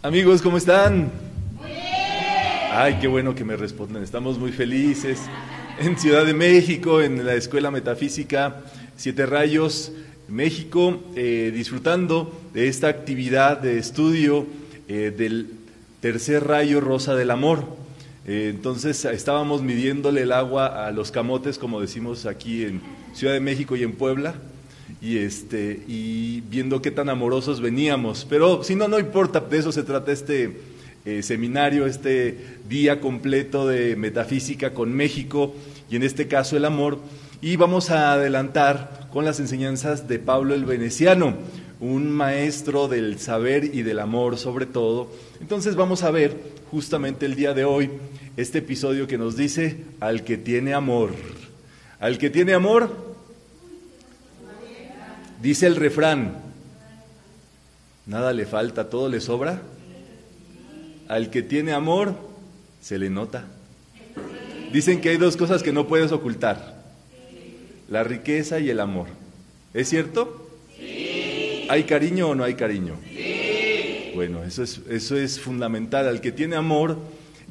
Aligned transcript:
Amigos, 0.00 0.42
¿cómo 0.42 0.58
están? 0.58 1.10
Ay, 2.70 2.98
qué 3.00 3.08
bueno 3.08 3.34
que 3.34 3.44
me 3.44 3.56
responden. 3.56 4.00
Estamos 4.00 4.38
muy 4.38 4.52
felices 4.52 5.18
en 5.80 5.98
Ciudad 5.98 6.24
de 6.24 6.34
México, 6.34 7.02
en 7.02 7.26
la 7.26 7.34
Escuela 7.34 7.72
Metafísica 7.72 8.62
Siete 8.96 9.26
Rayos, 9.26 9.90
México, 10.28 11.02
eh, 11.16 11.50
disfrutando 11.52 12.32
de 12.54 12.68
esta 12.68 12.86
actividad 12.86 13.58
de 13.58 13.78
estudio 13.78 14.46
eh, 14.86 15.12
del 15.16 15.50
tercer 16.00 16.46
rayo 16.46 16.80
rosa 16.80 17.16
del 17.16 17.32
amor. 17.32 17.64
Eh, 18.24 18.52
entonces 18.54 19.04
estábamos 19.04 19.62
midiéndole 19.62 20.22
el 20.22 20.30
agua 20.30 20.86
a 20.86 20.92
los 20.92 21.10
camotes, 21.10 21.58
como 21.58 21.80
decimos 21.80 22.24
aquí 22.24 22.62
en 22.64 22.82
Ciudad 23.14 23.32
de 23.32 23.40
México 23.40 23.74
y 23.74 23.82
en 23.82 23.94
Puebla 23.94 24.36
y 25.00 25.18
este 25.18 25.82
y 25.86 26.40
viendo 26.42 26.82
qué 26.82 26.90
tan 26.90 27.08
amorosos 27.08 27.60
veníamos. 27.60 28.26
Pero 28.28 28.64
si 28.64 28.74
no, 28.74 28.88
no 28.88 28.98
importa, 28.98 29.40
de 29.40 29.58
eso 29.58 29.72
se 29.72 29.82
trata 29.82 30.12
este 30.12 30.56
eh, 31.04 31.22
seminario, 31.22 31.86
este 31.86 32.36
día 32.68 33.00
completo 33.00 33.66
de 33.66 33.96
metafísica 33.96 34.74
con 34.74 34.92
México 34.92 35.54
y 35.90 35.96
en 35.96 36.02
este 36.02 36.28
caso 36.28 36.56
el 36.56 36.64
amor. 36.64 36.98
Y 37.40 37.56
vamos 37.56 37.90
a 37.90 38.12
adelantar 38.12 39.08
con 39.12 39.24
las 39.24 39.38
enseñanzas 39.38 40.08
de 40.08 40.18
Pablo 40.18 40.54
el 40.54 40.64
Veneciano, 40.64 41.36
un 41.80 42.10
maestro 42.10 42.88
del 42.88 43.20
saber 43.20 43.64
y 43.64 43.82
del 43.82 44.00
amor 44.00 44.38
sobre 44.38 44.66
todo. 44.66 45.10
Entonces 45.40 45.76
vamos 45.76 46.02
a 46.02 46.10
ver 46.10 46.36
justamente 46.70 47.26
el 47.26 47.36
día 47.36 47.54
de 47.54 47.64
hoy 47.64 47.90
este 48.36 48.58
episodio 48.58 49.06
que 49.06 49.18
nos 49.18 49.36
dice 49.36 49.84
al 50.00 50.24
que 50.24 50.36
tiene 50.36 50.74
amor. 50.74 51.10
Al 52.00 52.18
que 52.18 52.30
tiene 52.30 52.54
amor, 52.54 53.07
Dice 55.40 55.66
el 55.66 55.76
refrán, 55.76 56.36
nada 58.06 58.32
le 58.32 58.44
falta, 58.44 58.90
todo 58.90 59.08
le 59.08 59.20
sobra. 59.20 59.62
Al 61.06 61.30
que 61.30 61.42
tiene 61.42 61.72
amor, 61.72 62.14
se 62.80 62.98
le 62.98 63.08
nota. 63.08 63.44
Dicen 64.72 65.00
que 65.00 65.10
hay 65.10 65.16
dos 65.16 65.36
cosas 65.36 65.62
que 65.62 65.72
no 65.72 65.86
puedes 65.86 66.12
ocultar, 66.12 66.82
la 67.88 68.02
riqueza 68.04 68.58
y 68.58 68.68
el 68.68 68.80
amor. 68.80 69.06
¿Es 69.72 69.88
cierto? 69.88 70.50
Sí. 70.76 71.66
¿Hay 71.70 71.84
cariño 71.84 72.30
o 72.30 72.34
no 72.34 72.44
hay 72.44 72.54
cariño? 72.54 72.96
Sí. 73.08 74.12
Bueno, 74.14 74.42
eso 74.42 74.62
es, 74.64 74.80
eso 74.90 75.16
es 75.16 75.38
fundamental. 75.38 76.08
Al 76.08 76.20
que 76.20 76.32
tiene 76.32 76.56
amor, 76.56 76.98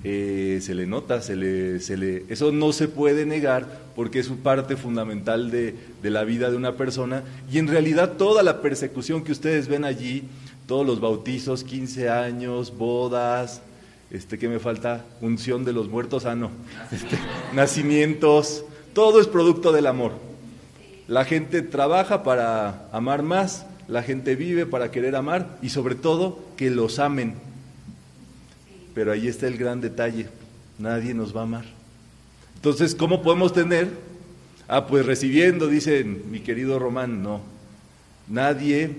eh, 0.03 0.59
se 0.61 0.75
le 0.75 0.85
nota, 0.85 1.21
se 1.21 1.35
le, 1.35 1.79
se 1.79 1.95
le, 1.95 2.25
eso 2.29 2.51
no 2.51 2.73
se 2.73 2.87
puede 2.87 3.25
negar 3.25 3.86
porque 3.97 4.19
es 4.19 4.29
parte 4.29 4.77
fundamental 4.77 5.51
de, 5.51 5.75
de, 6.01 6.09
la 6.09 6.23
vida 6.23 6.49
de 6.49 6.55
una 6.55 6.77
persona 6.77 7.23
y 7.51 7.57
en 7.57 7.67
realidad 7.67 8.13
toda 8.13 8.43
la 8.43 8.61
persecución 8.61 9.25
que 9.25 9.33
ustedes 9.33 9.67
ven 9.67 9.83
allí, 9.83 10.23
todos 10.67 10.87
los 10.87 11.01
bautizos, 11.01 11.65
15 11.65 12.09
años, 12.09 12.77
bodas, 12.77 13.61
este 14.09 14.37
que 14.37 14.47
me 14.47 14.59
falta, 14.59 15.03
unción 15.19 15.65
de 15.65 15.73
los 15.73 15.89
muertos, 15.89 16.25
ah 16.25 16.35
no, 16.35 16.51
este, 16.93 17.17
nacimientos, 17.53 18.63
todo 18.93 19.19
es 19.19 19.27
producto 19.27 19.73
del 19.73 19.87
amor. 19.87 20.13
La 21.09 21.25
gente 21.25 21.61
trabaja 21.61 22.23
para 22.23 22.87
amar 22.93 23.21
más, 23.21 23.65
la 23.89 24.01
gente 24.01 24.37
vive 24.37 24.65
para 24.65 24.91
querer 24.91 25.17
amar 25.17 25.57
y 25.61 25.69
sobre 25.69 25.95
todo 25.95 26.39
que 26.55 26.69
los 26.69 26.99
amen 26.99 27.35
pero 28.97 29.11
ahí 29.11 29.27
está 29.27 29.45
el 29.45 29.59
gran 29.59 29.79
detalle, 29.79 30.27
nadie 30.79 31.13
nos 31.13 31.35
va 31.35 31.41
a 31.41 31.43
amar. 31.43 31.76
Entonces, 32.57 32.93
¿cómo 32.93 33.21
podemos 33.21 33.53
tener? 33.53 33.89
Ah, 34.67 34.85
pues 34.85 35.05
recibiendo, 35.05 35.67
dice 35.67 36.03
mi 36.03 36.41
querido 36.41 36.77
Román, 36.77 37.23
no, 37.23 37.41
nadie 38.27 38.91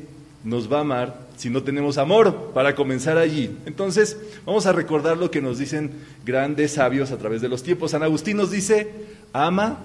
nos 0.42 0.72
va 0.72 0.78
a 0.78 0.80
amar 0.80 1.28
si 1.38 1.50
no 1.50 1.62
tenemos 1.62 1.98
amor, 1.98 2.50
para 2.52 2.74
comenzar 2.74 3.16
allí. 3.16 3.56
Entonces, 3.64 4.16
vamos 4.44 4.66
a 4.66 4.72
recordar 4.72 5.16
lo 5.16 5.30
que 5.30 5.40
nos 5.40 5.58
dicen 5.58 5.92
grandes 6.24 6.72
sabios 6.72 7.12
a 7.12 7.18
través 7.18 7.40
de 7.40 7.48
los 7.48 7.62
tiempos. 7.62 7.92
San 7.92 8.02
Agustín 8.02 8.36
nos 8.36 8.50
dice, 8.50 8.90
ama 9.32 9.78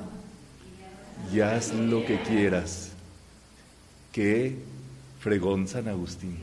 y 1.32 1.42
haz 1.42 1.72
lo 1.73 2.04
que 2.06 2.20
quieras. 2.22 2.92
Qué 4.12 4.56
fregón 5.20 5.67
San 5.67 5.88
Agustín. 5.88 6.38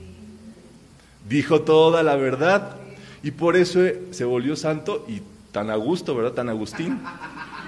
Dijo 1.29 1.63
toda 1.63 2.05
la 2.05 2.15
verdad 2.15 2.77
y 3.23 3.33
por 3.33 3.57
eso 3.57 3.81
se 4.13 4.25
volvió 4.25 4.55
santo 4.55 5.05
y 5.09 5.23
tan 5.53 5.71
a 5.71 5.77
gusto, 5.77 6.15
¿verdad? 6.15 6.33
Tan 6.33 6.49
Agustín. 6.49 7.01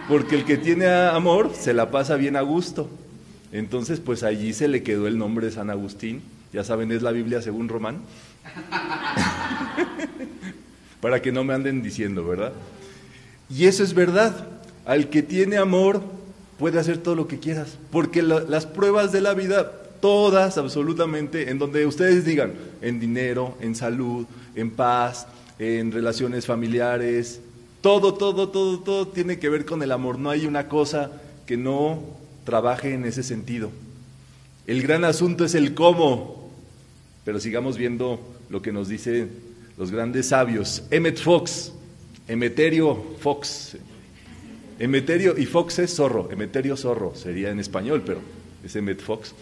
Porque 0.09 0.37
el 0.37 0.45
que 0.45 0.57
tiene 0.57 0.89
amor 0.89 1.53
se 1.55 1.75
la 1.75 1.91
pasa 1.91 2.17
bien 2.17 2.37
a 2.37 2.41
gusto. 2.41 2.89
Entonces, 3.53 4.01
pues 4.01 4.23
allí 4.23 4.53
se 4.53 4.69
le 4.69 4.83
quedó 4.83 5.07
el 5.07 5.19
nombre 5.19 5.47
de 5.47 5.53
San 5.53 5.71
Agustín. 5.71 6.23
Ya 6.53 6.65
saben, 6.65 6.93
es 6.93 7.03
la 7.03 7.13
Biblia 7.13 7.43
según 7.43 7.69
Román. 7.69 7.99
Para 11.01 11.21
que 11.21 11.33
no 11.33 11.45
me 11.45 11.55
anden 11.55 11.83
diciendo, 11.83 12.27
¿verdad? 12.27 12.53
Y 13.51 13.67
eso 13.67 13.83
es 13.83 13.95
verdad. 13.95 14.47
Al 14.85 15.11
que 15.11 15.23
tiene 15.23 15.57
amor 15.57 16.03
puede 16.59 16.79
hacer 16.79 16.99
todo 16.99 17.15
lo 17.15 17.29
que 17.29 17.39
quieras. 17.39 17.79
Porque 17.91 18.23
las 18.23 18.67
pruebas 18.67 19.13
de 19.13 19.21
la 19.21 19.35
vida, 19.35 19.71
todas 20.01 20.59
absolutamente, 20.59 21.51
en 21.51 21.59
donde 21.59 21.87
ustedes 21.87 22.25
digan, 22.25 22.53
en 22.81 23.01
dinero, 23.01 23.57
en 23.61 23.75
salud, 23.75 24.27
en 24.55 24.71
paz, 24.71 25.27
en 25.59 25.93
relaciones 25.93 26.47
familiares, 26.47 27.41
todo, 27.83 28.15
todo, 28.15 28.49
todo, 28.49 28.79
todo 28.79 29.09
tiene 29.09 29.39
que 29.39 29.51
ver 29.51 29.67
con 29.67 29.83
el 29.83 29.93
amor. 29.93 30.19
No 30.19 30.31
hay 30.31 30.47
una 30.47 30.69
cosa 30.69 31.11
que 31.45 31.57
no 31.57 32.03
trabaje 32.45 32.95
en 32.95 33.05
ese 33.05 33.23
sentido. 33.23 33.71
El 34.67 34.83
gran 34.83 35.05
asunto 35.05 35.45
es 35.45 35.55
el 35.55 35.75
cómo, 35.75 36.51
pero 37.25 37.41
sigamos 37.41 37.77
viendo 37.77 38.21
lo 38.49 38.63
que 38.63 38.73
nos 38.73 38.89
dicen 38.89 39.31
los 39.77 39.91
grandes 39.91 40.29
sabios. 40.29 40.85
Emmet 40.91 41.19
Fox, 41.19 41.73
Emeterio 42.29 42.95
Fox. 43.19 43.77
Emeterio 44.79 45.37
y 45.37 45.47
Fox 45.47 45.79
es 45.81 45.95
zorro, 45.95 46.31
Emeterio 46.31 46.77
zorro 46.77 47.15
sería 47.15 47.51
en 47.51 47.61
español, 47.61 48.03
pero 48.07 48.21
es 48.65 48.75
Emmet 48.75 49.01
Fox. 49.01 49.35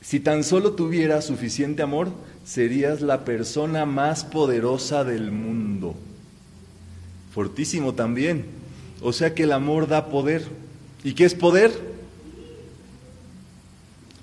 Si 0.00 0.20
tan 0.20 0.44
solo 0.44 0.72
tuvieras 0.72 1.26
suficiente 1.26 1.82
amor, 1.82 2.10
serías 2.44 3.00
la 3.00 3.24
persona 3.24 3.84
más 3.86 4.24
poderosa 4.24 5.02
del 5.02 5.32
mundo. 5.32 5.96
Fortísimo 7.36 7.92
también. 7.92 8.46
O 9.02 9.12
sea 9.12 9.34
que 9.34 9.42
el 9.42 9.52
amor 9.52 9.88
da 9.88 10.06
poder. 10.06 10.46
¿Y 11.04 11.12
qué 11.12 11.26
es 11.26 11.34
poder? 11.34 11.70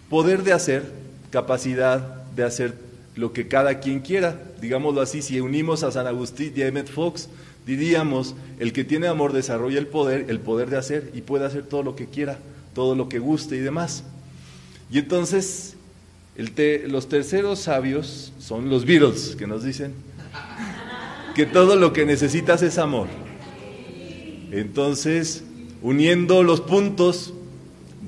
Poder 0.09 0.41
de 0.41 0.51
hacer, 0.51 0.91
capacidad 1.29 2.23
de 2.35 2.43
hacer 2.43 2.73
lo 3.15 3.31
que 3.31 3.47
cada 3.47 3.79
quien 3.79 3.99
quiera. 3.99 4.41
Digámoslo 4.59 4.99
así, 4.99 5.21
si 5.21 5.39
unimos 5.39 5.83
a 5.83 5.91
San 5.91 6.07
Agustín 6.07 6.53
y 6.55 6.63
a 6.63 6.67
Emmett 6.67 6.89
Fox, 6.89 7.29
diríamos, 7.67 8.33
el 8.57 8.73
que 8.73 8.83
tiene 8.83 9.05
amor 9.05 9.31
desarrolla 9.31 9.77
el 9.77 9.85
poder, 9.85 10.25
el 10.29 10.39
poder 10.39 10.71
de 10.71 10.77
hacer 10.77 11.11
y 11.13 11.21
puede 11.21 11.45
hacer 11.45 11.67
todo 11.67 11.83
lo 11.83 11.95
que 11.95 12.07
quiera, 12.07 12.39
todo 12.73 12.95
lo 12.95 13.09
que 13.09 13.19
guste 13.19 13.55
y 13.57 13.59
demás. 13.59 14.05
Y 14.89 14.97
entonces, 14.97 15.75
los 16.87 17.09
terceros 17.09 17.59
sabios 17.59 18.33
son 18.39 18.71
los 18.71 18.85
Beatles, 18.85 19.35
que 19.35 19.45
nos 19.45 19.63
dicen 19.63 19.93
que 21.35 21.45
todo 21.45 21.75
lo 21.75 21.93
que 21.93 22.05
necesitas 22.05 22.61
es 22.61 22.77
amor. 22.77 23.07
Entonces, 24.51 25.43
uniendo 25.81 26.43
los 26.43 26.61
puntos, 26.61 27.33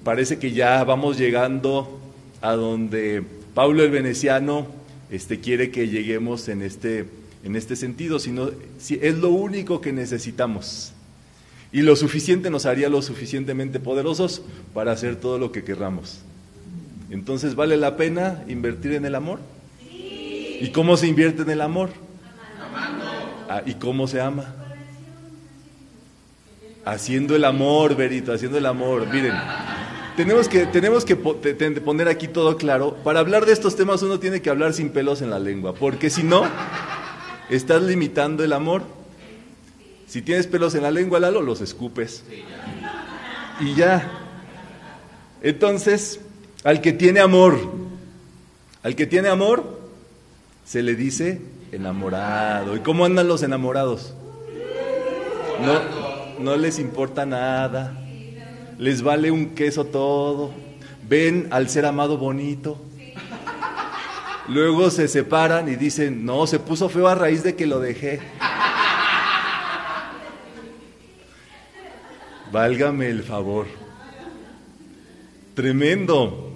parece 0.03 0.37
que 0.37 0.51
ya 0.51 0.83
vamos 0.83 1.17
llegando 1.17 1.99
a 2.41 2.53
donde 2.53 3.23
Pablo 3.55 3.83
el 3.83 3.89
Veneciano 3.89 4.67
este, 5.09 5.39
quiere 5.39 5.71
que 5.71 5.87
lleguemos 5.87 6.47
en 6.49 6.61
este, 6.61 7.05
en 7.43 7.55
este 7.55 7.75
sentido, 7.75 8.19
sino, 8.19 8.51
si 8.77 8.99
es 9.01 9.17
lo 9.17 9.29
único 9.29 9.81
que 9.81 9.91
necesitamos. 9.91 10.91
Y 11.71 11.81
lo 11.81 11.95
suficiente 11.95 12.49
nos 12.49 12.65
haría 12.65 12.89
lo 12.89 13.01
suficientemente 13.01 13.79
poderosos 13.79 14.43
para 14.73 14.91
hacer 14.91 15.15
todo 15.15 15.39
lo 15.39 15.51
que 15.51 15.63
querramos. 15.63 16.19
Entonces, 17.09 17.55
¿vale 17.55 17.75
la 17.75 17.97
pena 17.97 18.43
invertir 18.47 18.93
en 18.93 19.05
el 19.05 19.15
amor? 19.15 19.39
¿Y 19.91 20.69
cómo 20.73 20.95
se 20.95 21.07
invierte 21.07 21.41
en 21.41 21.49
el 21.49 21.61
amor? 21.61 21.89
Ah, 23.49 23.61
¿Y 23.65 23.75
cómo 23.75 24.07
se 24.07 24.21
ama? 24.21 24.53
Haciendo 26.83 27.35
el 27.35 27.45
amor, 27.45 27.95
Berito, 27.95 28.33
haciendo 28.33 28.57
el 28.57 28.65
amor. 28.65 29.07
Miren, 29.11 29.33
tenemos 30.15 30.47
que, 30.47 30.65
tenemos 30.65 31.05
que 31.05 31.15
poner 31.15 32.07
aquí 32.07 32.27
todo 32.27 32.57
claro. 32.57 32.95
Para 33.03 33.19
hablar 33.19 33.45
de 33.45 33.53
estos 33.53 33.75
temas 33.75 34.01
uno 34.03 34.19
tiene 34.19 34.41
que 34.41 34.49
hablar 34.49 34.73
sin 34.73 34.89
pelos 34.89 35.21
en 35.21 35.29
la 35.29 35.39
lengua, 35.39 35.73
porque 35.73 36.09
si 36.09 36.23
no, 36.23 36.43
estás 37.49 37.83
limitando 37.83 38.43
el 38.43 38.53
amor. 38.53 38.83
Si 40.07 40.21
tienes 40.21 40.47
pelos 40.47 40.75
en 40.75 40.83
la 40.83 40.91
lengua, 40.91 41.19
Lalo, 41.19 41.41
los 41.41 41.61
escupes. 41.61 42.23
Y 43.59 43.73
ya. 43.75 44.09
Entonces, 45.41 46.19
al 46.63 46.81
que 46.81 46.93
tiene 46.93 47.19
amor, 47.19 47.59
al 48.83 48.95
que 48.95 49.05
tiene 49.05 49.29
amor, 49.29 49.79
se 50.65 50.81
le 50.81 50.95
dice 50.95 51.41
enamorado. 51.75 52.75
¿Y 52.75 52.79
cómo 52.79 53.05
andan 53.05 53.27
los 53.27 53.43
enamorados? 53.43 54.13
No, 55.61 55.81
no 56.39 56.57
les 56.57 56.79
importa 56.79 57.25
nada, 57.25 57.97
les 58.77 59.01
vale 59.01 59.31
un 59.31 59.55
queso 59.55 59.85
todo, 59.85 60.51
ven 61.07 61.47
al 61.51 61.69
ser 61.69 61.85
amado 61.85 62.17
bonito. 62.17 62.81
Luego 64.47 64.89
se 64.89 65.07
separan 65.07 65.67
y 65.69 65.75
dicen, 65.75 66.25
no, 66.25 66.45
se 66.45 66.59
puso 66.59 66.87
feo 66.87 67.07
a 67.07 67.15
raíz 67.15 67.41
de 67.43 67.55
que 67.55 67.65
lo 67.65 67.79
dejé. 67.79 68.19
Válgame 72.51 73.09
el 73.09 73.23
favor. 73.23 73.65
Tremendo. 75.55 76.51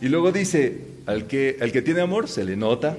Y 0.00 0.08
luego 0.08 0.30
dice, 0.30 0.86
al 1.06 1.26
que, 1.26 1.58
al 1.60 1.72
que 1.72 1.82
tiene 1.82 2.02
amor 2.02 2.28
se 2.28 2.44
le 2.44 2.56
nota, 2.56 2.96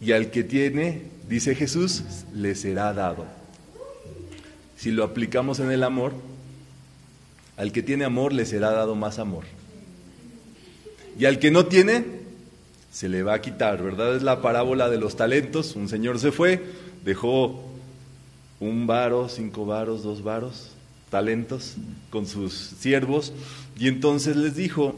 y 0.00 0.12
al 0.12 0.30
que 0.30 0.44
tiene, 0.44 1.02
dice 1.28 1.54
Jesús, 1.54 2.02
le 2.34 2.54
será 2.54 2.92
dado. 2.92 3.26
Si 4.76 4.90
lo 4.90 5.04
aplicamos 5.04 5.58
en 5.60 5.70
el 5.70 5.82
amor, 5.82 6.12
al 7.56 7.72
que 7.72 7.82
tiene 7.82 8.04
amor 8.04 8.32
le 8.32 8.44
será 8.44 8.72
dado 8.72 8.94
más 8.94 9.18
amor. 9.18 9.44
Y 11.18 11.24
al 11.24 11.38
que 11.38 11.50
no 11.50 11.66
tiene, 11.66 12.04
se 12.92 13.08
le 13.08 13.22
va 13.22 13.34
a 13.34 13.40
quitar, 13.40 13.82
¿verdad? 13.82 14.16
Es 14.16 14.22
la 14.22 14.42
parábola 14.42 14.90
de 14.90 14.98
los 14.98 15.16
talentos. 15.16 15.76
Un 15.76 15.88
señor 15.88 16.18
se 16.18 16.32
fue, 16.32 16.62
dejó 17.04 17.62
un 18.60 18.86
varo, 18.86 19.28
cinco 19.28 19.66
varos, 19.66 20.02
dos 20.02 20.22
varos, 20.22 20.70
talentos 21.10 21.74
con 22.10 22.26
sus 22.26 22.52
siervos, 22.52 23.32
y 23.78 23.88
entonces 23.88 24.36
les 24.36 24.56
dijo, 24.56 24.94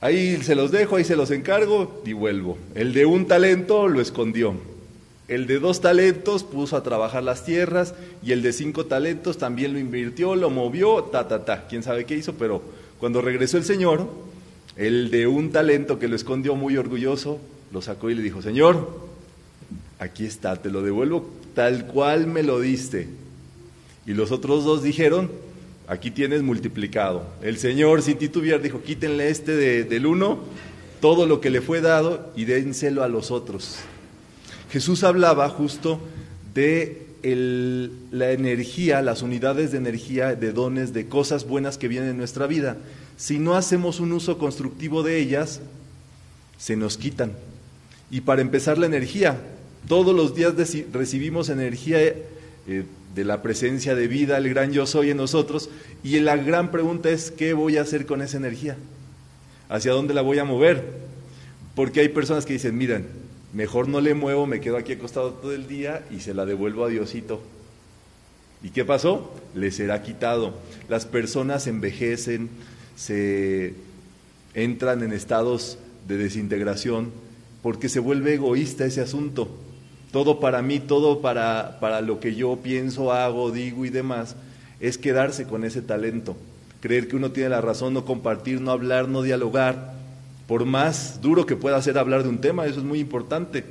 ahí 0.00 0.36
se 0.42 0.54
los 0.54 0.70
dejo, 0.70 0.96
ahí 0.96 1.04
se 1.04 1.16
los 1.16 1.30
encargo 1.30 2.02
y 2.04 2.12
vuelvo. 2.12 2.58
El 2.74 2.92
de 2.92 3.06
un 3.06 3.26
talento 3.26 3.88
lo 3.88 4.00
escondió. 4.00 4.54
El 5.28 5.46
de 5.46 5.58
dos 5.58 5.80
talentos 5.80 6.44
puso 6.44 6.76
a 6.76 6.82
trabajar 6.82 7.22
las 7.22 7.44
tierras 7.44 7.94
y 8.22 8.32
el 8.32 8.42
de 8.42 8.52
cinco 8.52 8.86
talentos 8.86 9.38
también 9.38 9.72
lo 9.72 9.78
invirtió, 9.78 10.36
lo 10.36 10.50
movió, 10.50 11.02
ta, 11.04 11.26
ta, 11.26 11.44
ta. 11.44 11.66
Quién 11.66 11.82
sabe 11.82 12.04
qué 12.04 12.16
hizo, 12.16 12.34
pero 12.34 12.62
cuando 13.00 13.20
regresó 13.20 13.56
el 13.56 13.64
Señor, 13.64 14.08
el 14.76 15.10
de 15.10 15.26
un 15.26 15.50
talento 15.50 15.98
que 15.98 16.06
lo 16.06 16.14
escondió 16.14 16.54
muy 16.54 16.76
orgulloso, 16.76 17.40
lo 17.72 17.82
sacó 17.82 18.08
y 18.10 18.14
le 18.14 18.22
dijo, 18.22 18.40
Señor, 18.40 18.88
aquí 19.98 20.24
está, 20.24 20.56
te 20.56 20.70
lo 20.70 20.82
devuelvo 20.82 21.28
tal 21.56 21.86
cual 21.86 22.26
me 22.26 22.42
lo 22.42 22.60
diste. 22.60 23.08
Y 24.06 24.12
los 24.12 24.30
otros 24.30 24.62
dos 24.62 24.82
dijeron, 24.82 25.30
aquí 25.86 26.10
tienes 26.10 26.42
multiplicado. 26.42 27.24
El 27.42 27.58
Señor, 27.58 28.02
sin 28.02 28.18
titubear, 28.18 28.60
dijo, 28.60 28.82
quítenle 28.82 29.30
este 29.30 29.84
del 29.84 30.06
uno, 30.06 30.40
todo 31.00 31.26
lo 31.26 31.40
que 31.40 31.50
le 31.50 31.60
fue 31.60 31.80
dado 31.80 32.32
y 32.36 32.44
dénselo 32.44 33.02
a 33.02 33.08
los 33.08 33.30
otros. 33.30 33.78
Jesús 34.70 35.04
hablaba 35.04 35.48
justo 35.48 36.00
de 36.54 37.06
la 37.22 38.30
energía, 38.32 39.02
las 39.02 39.22
unidades 39.22 39.72
de 39.72 39.78
energía, 39.78 40.34
de 40.34 40.52
dones, 40.52 40.92
de 40.92 41.08
cosas 41.08 41.46
buenas 41.46 41.78
que 41.78 41.88
vienen 41.88 42.10
en 42.10 42.18
nuestra 42.18 42.46
vida. 42.46 42.76
Si 43.16 43.38
no 43.38 43.54
hacemos 43.54 44.00
un 44.00 44.12
uso 44.12 44.38
constructivo 44.38 45.02
de 45.02 45.18
ellas, 45.18 45.60
se 46.58 46.76
nos 46.76 46.96
quitan. 46.96 47.32
Y 48.10 48.20
para 48.20 48.42
empezar 48.42 48.78
la 48.78 48.86
energía, 48.86 49.40
todos 49.88 50.14
los 50.14 50.34
días 50.34 50.54
recibimos 50.92 51.48
energía 51.48 52.00
eh, 52.00 52.84
de 53.16 53.24
la 53.24 53.40
presencia 53.40 53.94
de 53.94 54.08
vida, 54.08 54.36
el 54.36 54.50
gran 54.50 54.72
yo 54.72 54.86
soy 54.86 55.10
en 55.10 55.16
nosotros, 55.16 55.70
y 56.04 56.20
la 56.20 56.36
gran 56.36 56.70
pregunta 56.70 57.08
es, 57.08 57.30
¿qué 57.30 57.54
voy 57.54 57.78
a 57.78 57.80
hacer 57.80 58.04
con 58.04 58.20
esa 58.20 58.36
energía? 58.36 58.76
¿Hacia 59.70 59.92
dónde 59.92 60.12
la 60.12 60.20
voy 60.20 60.38
a 60.38 60.44
mover? 60.44 60.84
Porque 61.74 62.00
hay 62.00 62.10
personas 62.10 62.44
que 62.44 62.52
dicen, 62.52 62.76
miren, 62.76 63.06
mejor 63.54 63.88
no 63.88 64.02
le 64.02 64.12
muevo, 64.12 64.46
me 64.46 64.60
quedo 64.60 64.76
aquí 64.76 64.92
acostado 64.92 65.32
todo 65.32 65.54
el 65.54 65.66
día 65.66 66.04
y 66.10 66.20
se 66.20 66.34
la 66.34 66.44
devuelvo 66.44 66.84
a 66.84 66.88
Diosito. 66.88 67.40
¿Y 68.62 68.68
qué 68.68 68.84
pasó? 68.84 69.34
Le 69.54 69.70
será 69.70 70.02
quitado. 70.02 70.52
Las 70.90 71.06
personas 71.06 71.66
envejecen, 71.66 72.50
se 72.96 73.72
entran 74.52 75.02
en 75.02 75.14
estados 75.14 75.78
de 76.06 76.18
desintegración 76.18 77.12
porque 77.62 77.88
se 77.88 77.98
vuelve 77.98 78.34
egoísta 78.34 78.84
ese 78.84 79.00
asunto. 79.00 79.48
Todo 80.16 80.40
para 80.40 80.62
mí, 80.62 80.80
todo 80.80 81.20
para, 81.20 81.76
para 81.78 82.00
lo 82.00 82.20
que 82.20 82.34
yo 82.34 82.56
pienso, 82.62 83.12
hago, 83.12 83.50
digo 83.50 83.84
y 83.84 83.90
demás, 83.90 84.34
es 84.80 84.96
quedarse 84.96 85.44
con 85.44 85.62
ese 85.62 85.82
talento. 85.82 86.38
Creer 86.80 87.06
que 87.06 87.16
uno 87.16 87.32
tiene 87.32 87.50
la 87.50 87.60
razón, 87.60 87.92
no 87.92 88.06
compartir, 88.06 88.62
no 88.62 88.70
hablar, 88.70 89.08
no 89.08 89.20
dialogar 89.20 89.92
por 90.48 90.64
más 90.64 91.20
duro 91.20 91.44
que 91.44 91.54
pueda 91.54 91.82
ser 91.82 91.98
hablar 91.98 92.22
de 92.22 92.30
un 92.30 92.38
tema, 92.38 92.64
eso 92.64 92.78
es 92.78 92.86
muy 92.86 92.98
importante. 92.98 93.66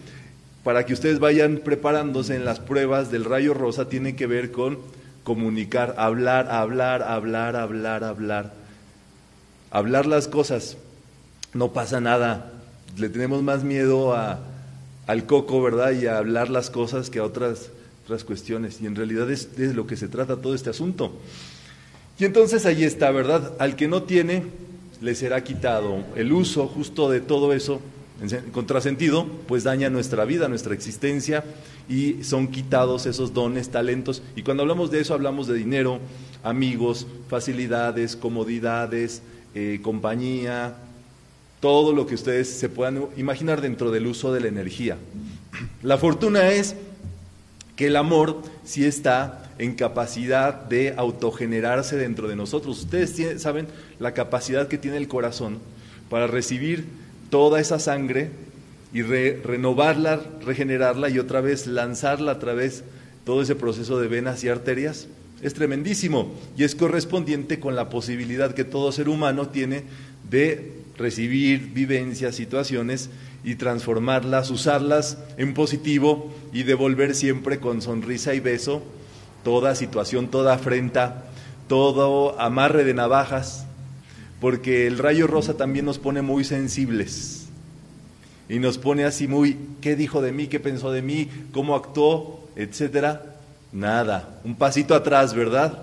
Para 0.64 0.86
que 0.86 0.94
ustedes 0.94 1.18
vayan 1.18 1.62
preparándose 1.64 2.36
en 2.36 2.46
las 2.46 2.60
pruebas 2.60 3.10
del 3.10 3.26
rayo 3.26 3.56
rosa, 3.56 3.90
tiene 3.90 4.16
que 4.16 4.28
ver 4.28 4.52
con 4.52 4.78
comunicar, 5.24 5.96
hablar, 5.98 6.52
hablar, 6.52 7.02
hablar, 7.02 7.56
hablar, 7.56 8.04
hablar. 8.04 8.54
Hablar 9.72 10.06
las 10.06 10.28
cosas, 10.28 10.78
no 11.56 11.74
pasa 11.74 12.00
nada. 12.00 12.52
Le 12.98 13.10
tenemos 13.10 13.42
más 13.42 13.64
miedo 13.64 14.14
a, 14.14 14.38
al 15.08 15.26
coco, 15.26 15.62
¿verdad? 15.62 15.92
Y 15.92 16.08
a 16.08 16.18
hablar 16.18 16.50
las 16.50 16.70
cosas 16.70 17.10
que 17.10 17.20
a 17.20 17.24
otras, 17.24 17.70
otras 18.04 18.24
cuestiones. 18.24 18.82
Y 18.82 18.86
en 18.86 18.96
realidad 18.96 19.30
es 19.32 19.56
de 19.56 19.74
lo 19.74 19.88
que 19.88 19.98
se 19.98 20.08
trata 20.08 20.38
todo 20.38 20.56
este 20.56 20.70
asunto. 20.70 21.14
Y 22.18 22.26
entonces 22.26 22.66
ahí 22.66 22.84
está, 22.84 23.12
¿verdad? 23.12 23.54
Al 23.60 23.76
que 23.76 23.88
no 23.88 24.04
tiene, 24.04 24.44
le 25.02 25.16
será 25.16 25.44
quitado. 25.44 26.04
El 26.16 26.32
uso 26.32 26.68
justo 26.68 27.10
de 27.10 27.20
todo 27.20 27.54
eso, 27.54 27.82
en 28.22 28.52
contrasentido, 28.52 29.28
pues 29.48 29.64
daña 29.64 29.90
nuestra 29.90 30.24
vida, 30.24 30.48
nuestra 30.48 30.74
existencia 30.74 31.44
y 31.90 32.24
son 32.24 32.48
quitados 32.48 33.06
esos 33.06 33.34
dones, 33.34 33.70
talentos. 33.70 34.24
Y 34.36 34.44
cuando 34.44 34.64
hablamos 34.64 34.92
de 34.92 35.02
eso 35.02 35.14
hablamos 35.14 35.48
de 35.48 35.56
dinero, 35.56 36.00
amigos, 36.44 37.06
facilidades, 37.28 38.16
comodidades, 38.16 39.22
eh, 39.54 39.80
compañía, 39.82 40.76
todo 41.66 41.94
lo 41.94 42.06
que 42.06 42.14
ustedes 42.14 42.48
se 42.48 42.70
puedan 42.70 43.08
imaginar 43.18 43.60
dentro 43.60 43.90
del 43.90 44.06
uso 44.06 44.32
de 44.32 44.40
la 44.40 44.50
energía. 44.50 44.98
La 45.82 45.98
fortuna 45.98 46.52
es 46.52 46.76
que 47.76 47.88
el 47.88 47.96
amor 47.96 48.44
sí 48.64 48.86
está 48.86 49.52
en 49.58 49.74
capacidad 49.74 50.54
de 50.54 50.94
autogenerarse 50.96 51.98
dentro 51.98 52.28
de 52.28 52.36
nosotros. 52.36 52.82
Ustedes 52.82 53.42
saben 53.42 53.66
la 53.98 54.14
capacidad 54.14 54.68
que 54.68 54.78
tiene 54.78 54.98
el 54.98 55.08
corazón 55.08 55.58
para 56.08 56.28
recibir 56.28 56.86
toda 57.32 57.60
esa 57.60 57.80
sangre 57.80 58.30
y 58.94 59.02
renovarla, 59.02 60.22
regenerarla 60.46 61.10
y 61.10 61.18
otra 61.18 61.42
vez 61.42 61.66
lanzarla 61.66 62.34
a 62.34 62.40
través 62.40 62.84
todo 63.24 63.42
ese 63.42 63.56
proceso 63.56 64.00
de 64.00 64.08
venas 64.08 64.44
y 64.44 64.50
arterias. 64.50 65.08
Es 65.42 65.56
tremendísimo 65.56 66.32
y 66.56 66.64
es 66.64 66.76
correspondiente 66.76 67.60
con 67.60 67.76
la 67.76 67.90
posibilidad 67.90 68.54
que 68.54 68.66
todo 68.66 68.92
ser 68.92 69.10
humano 69.10 69.50
tiene 69.50 69.82
de 70.30 70.85
recibir 70.98 71.74
vivencias, 71.74 72.36
situaciones 72.36 73.10
y 73.44 73.56
transformarlas, 73.56 74.50
usarlas 74.50 75.18
en 75.38 75.54
positivo 75.54 76.34
y 76.54 76.64
devolver 76.64 77.16
siempre 77.16 77.60
con 77.60 77.82
sonrisa 77.82 78.34
y 78.34 78.40
beso 78.40 78.82
toda 79.46 79.76
situación, 79.76 80.30
toda 80.30 80.56
afrenta, 80.56 81.26
todo 81.68 82.40
amarre 82.42 82.84
de 82.84 82.96
navajas, 82.96 83.68
porque 84.42 84.88
el 84.88 84.98
rayo 84.98 85.28
rosa 85.28 85.56
también 85.56 85.86
nos 85.86 86.00
pone 86.00 86.24
muy 86.24 86.44
sensibles 86.44 87.46
y 88.50 88.58
nos 88.58 88.80
pone 88.80 89.06
así 89.06 89.28
muy, 89.28 89.56
¿qué 89.82 89.96
dijo 89.96 90.22
de 90.24 90.32
mí? 90.32 90.48
¿Qué 90.48 90.60
pensó 90.60 90.92
de 90.92 91.04
mí? 91.04 91.30
¿Cómo 91.52 91.76
actuó? 91.76 92.50
Etcétera. 92.56 93.36
Nada, 93.72 94.40
un 94.44 94.56
pasito 94.56 94.96
atrás, 94.96 95.36
¿verdad? 95.36 95.78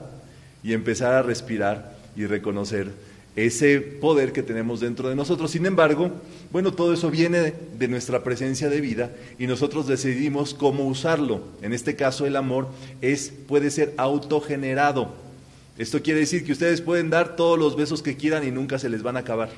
Y 0.64 0.72
empezar 0.72 1.14
a 1.14 1.22
respirar 1.22 1.96
y 2.16 2.26
reconocer 2.26 2.90
ese 3.34 3.80
poder 3.80 4.32
que 4.32 4.42
tenemos 4.42 4.80
dentro 4.80 5.08
de 5.08 5.14
nosotros. 5.14 5.50
Sin 5.50 5.64
embargo, 5.64 6.10
bueno, 6.50 6.72
todo 6.72 6.92
eso 6.92 7.10
viene 7.10 7.54
de, 7.78 7.88
nuestra 7.88 8.22
presencia 8.22 8.68
de 8.68 8.80
vida 8.80 9.10
y 9.38 9.46
nosotros 9.46 9.86
decidimos 9.86 10.54
cómo 10.54 10.86
usarlo. 10.86 11.42
En 11.62 11.72
este 11.72 11.96
caso, 11.96 12.26
el 12.26 12.36
amor 12.36 12.68
es, 13.00 13.32
puede 13.48 13.70
ser 13.70 13.94
autogenerado. 13.96 15.14
Esto 15.78 16.02
quiere 16.02 16.20
decir 16.20 16.44
que 16.44 16.52
ustedes 16.52 16.82
pueden 16.82 17.08
dar 17.08 17.34
todos 17.34 17.58
los 17.58 17.76
besos 17.76 18.02
que 18.02 18.16
quieran 18.16 18.46
y 18.46 18.50
nunca 18.50 18.78
se 18.78 18.90
les 18.90 19.02
van 19.02 19.16
a 19.16 19.20
acabar. 19.20 19.48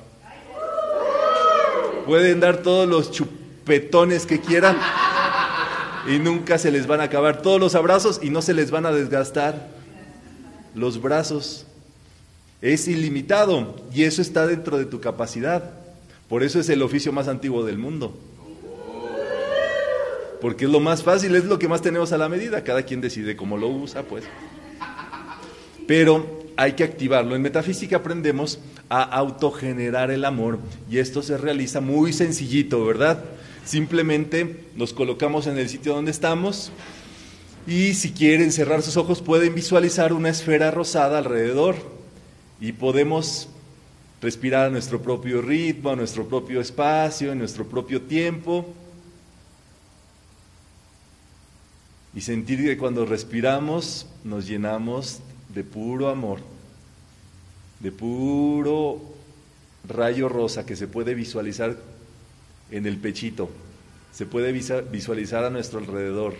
Pueden 2.05 2.39
dar 2.39 2.57
todos 2.57 2.87
los 2.87 3.11
chupetones 3.11 4.25
que 4.25 4.39
quieran 4.39 4.77
y 6.07 6.19
nunca 6.19 6.57
se 6.57 6.71
les 6.71 6.87
van 6.87 7.01
a 7.01 7.05
acabar. 7.05 7.41
Todos 7.41 7.59
los 7.59 7.75
abrazos 7.75 8.21
y 8.23 8.29
no 8.29 8.41
se 8.41 8.53
les 8.53 8.71
van 8.71 8.85
a 8.85 8.91
desgastar 8.91 9.67
los 10.73 11.01
brazos 11.01 11.65
es 12.73 12.87
ilimitado 12.87 13.75
y 13.93 14.05
eso 14.05 14.23
está 14.23 14.47
dentro 14.47 14.77
de 14.77 14.85
tu 14.85 14.99
capacidad. 14.99 15.71
Por 16.27 16.43
eso 16.43 16.59
es 16.59 16.67
el 16.69 16.81
oficio 16.81 17.11
más 17.11 17.27
antiguo 17.27 17.63
del 17.63 17.77
mundo. 17.77 18.17
Porque 20.41 20.65
es 20.65 20.71
lo 20.71 20.79
más 20.79 21.03
fácil, 21.03 21.35
es 21.35 21.45
lo 21.45 21.59
que 21.59 21.67
más 21.67 21.83
tenemos 21.83 22.11
a 22.11 22.17
la 22.17 22.27
medida. 22.27 22.63
Cada 22.63 22.81
quien 22.81 23.01
decide 23.01 23.35
cómo 23.35 23.55
lo 23.55 23.67
usa, 23.67 24.01
pues. 24.01 24.23
Pero 25.87 26.43
hay 26.57 26.73
que 26.73 26.83
activarlo. 26.83 27.35
En 27.35 27.43
metafísica 27.43 27.97
aprendemos 27.97 28.57
a 28.89 29.03
autogenerar 29.03 30.09
el 30.09 30.25
amor 30.25 30.57
y 30.89 30.97
esto 30.97 31.21
se 31.21 31.37
realiza 31.37 31.81
muy 31.81 32.13
sencillito, 32.13 32.83
¿verdad? 32.83 33.23
Simplemente 33.63 34.65
nos 34.75 34.91
colocamos 34.93 35.45
en 35.45 35.59
el 35.59 35.69
sitio 35.69 35.93
donde 35.93 36.11
estamos 36.11 36.71
y 37.67 37.93
si 37.93 38.11
quieren 38.11 38.51
cerrar 38.51 38.81
sus 38.81 38.97
ojos 38.97 39.21
pueden 39.21 39.53
visualizar 39.53 40.13
una 40.13 40.29
esfera 40.29 40.71
rosada 40.71 41.19
alrededor 41.19 41.94
y 42.59 42.71
podemos 42.71 43.49
respirar 44.21 44.67
a 44.67 44.69
nuestro 44.69 45.01
propio 45.01 45.41
ritmo, 45.41 45.91
a 45.91 45.95
nuestro 45.95 46.27
propio 46.27 46.61
espacio, 46.61 47.31
en 47.31 47.39
nuestro 47.39 47.65
propio 47.65 48.01
tiempo. 48.01 48.65
Y 52.15 52.21
sentir 52.21 52.63
que 52.63 52.77
cuando 52.77 53.05
respiramos 53.05 54.07
nos 54.23 54.47
llenamos 54.47 55.19
de 55.49 55.63
puro 55.63 56.09
amor, 56.09 56.39
de 57.81 57.91
puro 57.91 59.01
rayo 59.87 60.29
rosa 60.29 60.65
que 60.65 60.75
se 60.75 60.87
puede 60.87 61.13
visualizar 61.13 61.77
en 62.71 62.85
el 62.85 62.97
pechito, 62.97 63.49
se 64.13 64.25
puede 64.25 64.53
visualizar 64.53 65.43
a 65.43 65.49
nuestro 65.49 65.79
alrededor. 65.79 66.35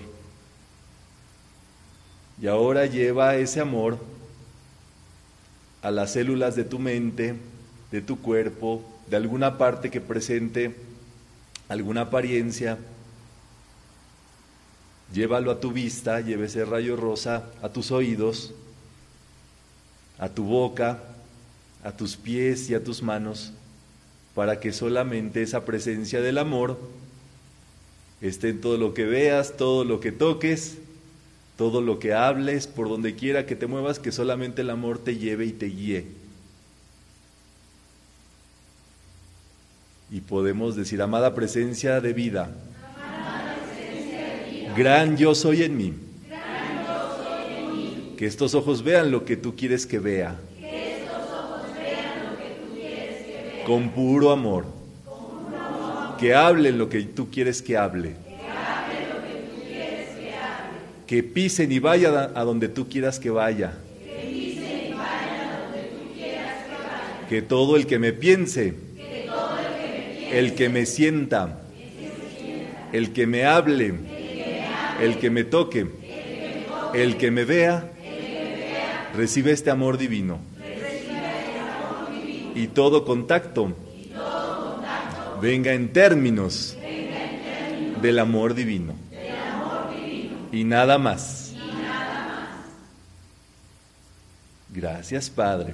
Y 2.42 2.48
ahora 2.48 2.86
lleva 2.86 3.36
ese 3.36 3.60
amor 3.60 3.98
a 5.86 5.92
las 5.92 6.14
células 6.14 6.56
de 6.56 6.64
tu 6.64 6.80
mente, 6.80 7.36
de 7.92 8.02
tu 8.02 8.20
cuerpo, 8.20 8.82
de 9.08 9.18
alguna 9.18 9.60
parte 9.60 9.92
que 9.92 10.02
presente 10.02 10.76
alguna 11.70 12.02
apariencia. 12.02 12.80
Llévalo 15.14 15.52
a 15.52 15.60
tu 15.60 15.72
vista, 15.72 16.22
lleve 16.22 16.48
ese 16.48 16.66
rayo 16.66 16.96
rosa 16.96 17.46
a 17.62 17.70
tus 17.70 17.92
oídos, 17.92 18.56
a 20.18 20.28
tu 20.28 20.46
boca, 20.46 21.04
a 21.84 21.92
tus 21.92 22.18
pies 22.18 22.68
y 22.72 22.74
a 22.74 22.84
tus 22.84 23.04
manos, 23.04 23.54
para 24.34 24.60
que 24.60 24.74
solamente 24.74 25.44
esa 25.44 25.66
presencia 25.66 26.20
del 26.20 26.40
amor 26.40 26.80
esté 28.22 28.50
en 28.50 28.60
todo 28.60 28.78
lo 28.78 28.96
que 28.96 29.06
veas, 29.06 29.56
todo 29.56 29.86
lo 29.86 30.00
que 30.00 30.12
toques, 30.12 30.80
todo 31.58 31.82
lo 31.82 32.00
que 32.00 32.14
hables, 32.14 32.68
por 32.68 32.90
donde 32.90 33.16
quiera 33.16 33.46
que 33.46 33.56
te 33.56 33.68
muevas, 33.68 34.00
que 34.00 34.12
solamente 34.12 34.62
el 34.62 34.70
amor 34.70 35.00
te 35.00 35.18
lleve 35.18 35.46
y 35.46 35.52
te 35.52 35.68
guíe. 35.68 36.06
Y 40.12 40.22
podemos 40.22 40.76
decir, 40.76 41.02
amada 41.02 41.34
presencia 41.34 42.02
de 42.02 42.14
vida, 42.14 42.52
gran 44.76 45.18
yo 45.18 45.34
soy 45.34 45.64
en 45.64 45.78
mí. 45.78 45.94
Que 48.18 48.26
estos 48.26 48.54
ojos 48.56 48.84
vean 48.84 49.12
lo 49.12 49.26
que 49.26 49.36
tú 49.36 49.56
quieres 49.56 49.86
que 49.86 50.00
vea. 50.00 50.40
Con 53.66 53.90
puro 53.90 54.32
amor. 54.32 54.66
Que 56.20 56.34
hablen 56.34 56.78
lo 56.78 56.88
que 56.88 57.02
tú 57.02 57.30
quieres 57.30 57.62
que 57.62 57.78
hable 57.78 58.25
que 61.08 61.24
pisen 61.24 61.72
y 61.72 61.80
vaya 61.80 62.32
a 62.34 62.44
donde 62.44 62.68
tú 62.68 62.90
quieras 62.90 63.20
que 63.20 63.30
vaya. 63.30 63.74
Que 67.30 67.42
todo 67.42 67.76
el 67.76 67.88
que 67.88 68.00
me 68.00 68.14
piense, 68.14 68.74
el 70.32 70.54
que 70.56 70.70
me 70.70 70.86
sienta, 70.86 71.62
el 72.92 73.14
que 73.14 73.28
me 73.28 73.46
hable, 73.46 73.94
el 75.02 75.18
que 75.18 75.30
me 75.30 75.44
toque, 75.44 75.88
el 76.94 77.18
que 77.18 77.32
me 77.32 77.46
vea, 77.46 77.92
recibe 79.16 79.52
este 79.52 79.70
amor 79.72 79.98
divino. 79.98 80.40
Y 82.54 82.68
todo 82.68 83.04
contacto 83.06 83.76
venga 85.42 85.74
en 85.74 85.92
términos 85.92 86.78
del 88.02 88.20
amor 88.20 88.54
divino. 88.54 88.94
Y 90.56 90.64
nada 90.64 90.98
más. 90.98 91.52
Gracias, 94.74 95.30
Padre. 95.30 95.74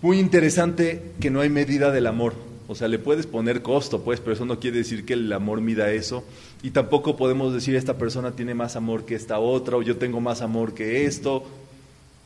Muy 0.00 0.20
interesante 0.20 1.02
que 1.18 1.28
no 1.28 1.40
hay 1.40 1.48
medida 1.48 1.90
del 1.90 2.06
amor. 2.06 2.34
O 2.68 2.76
sea, 2.76 2.86
le 2.86 3.00
puedes 3.00 3.26
poner 3.26 3.62
costo, 3.62 4.02
pues, 4.04 4.20
pero 4.20 4.34
eso 4.34 4.44
no 4.44 4.60
quiere 4.60 4.78
decir 4.78 5.04
que 5.04 5.14
el 5.14 5.32
amor 5.32 5.62
mida 5.62 5.90
eso. 5.90 6.22
Y 6.62 6.70
tampoco 6.70 7.16
podemos 7.16 7.52
decir 7.52 7.74
esta 7.74 7.98
persona 7.98 8.36
tiene 8.36 8.54
más 8.54 8.76
amor 8.76 9.04
que 9.04 9.16
esta 9.16 9.40
otra 9.40 9.76
o 9.76 9.82
yo 9.82 9.96
tengo 9.96 10.20
más 10.20 10.40
amor 10.40 10.72
que 10.72 11.06
esto. 11.06 11.44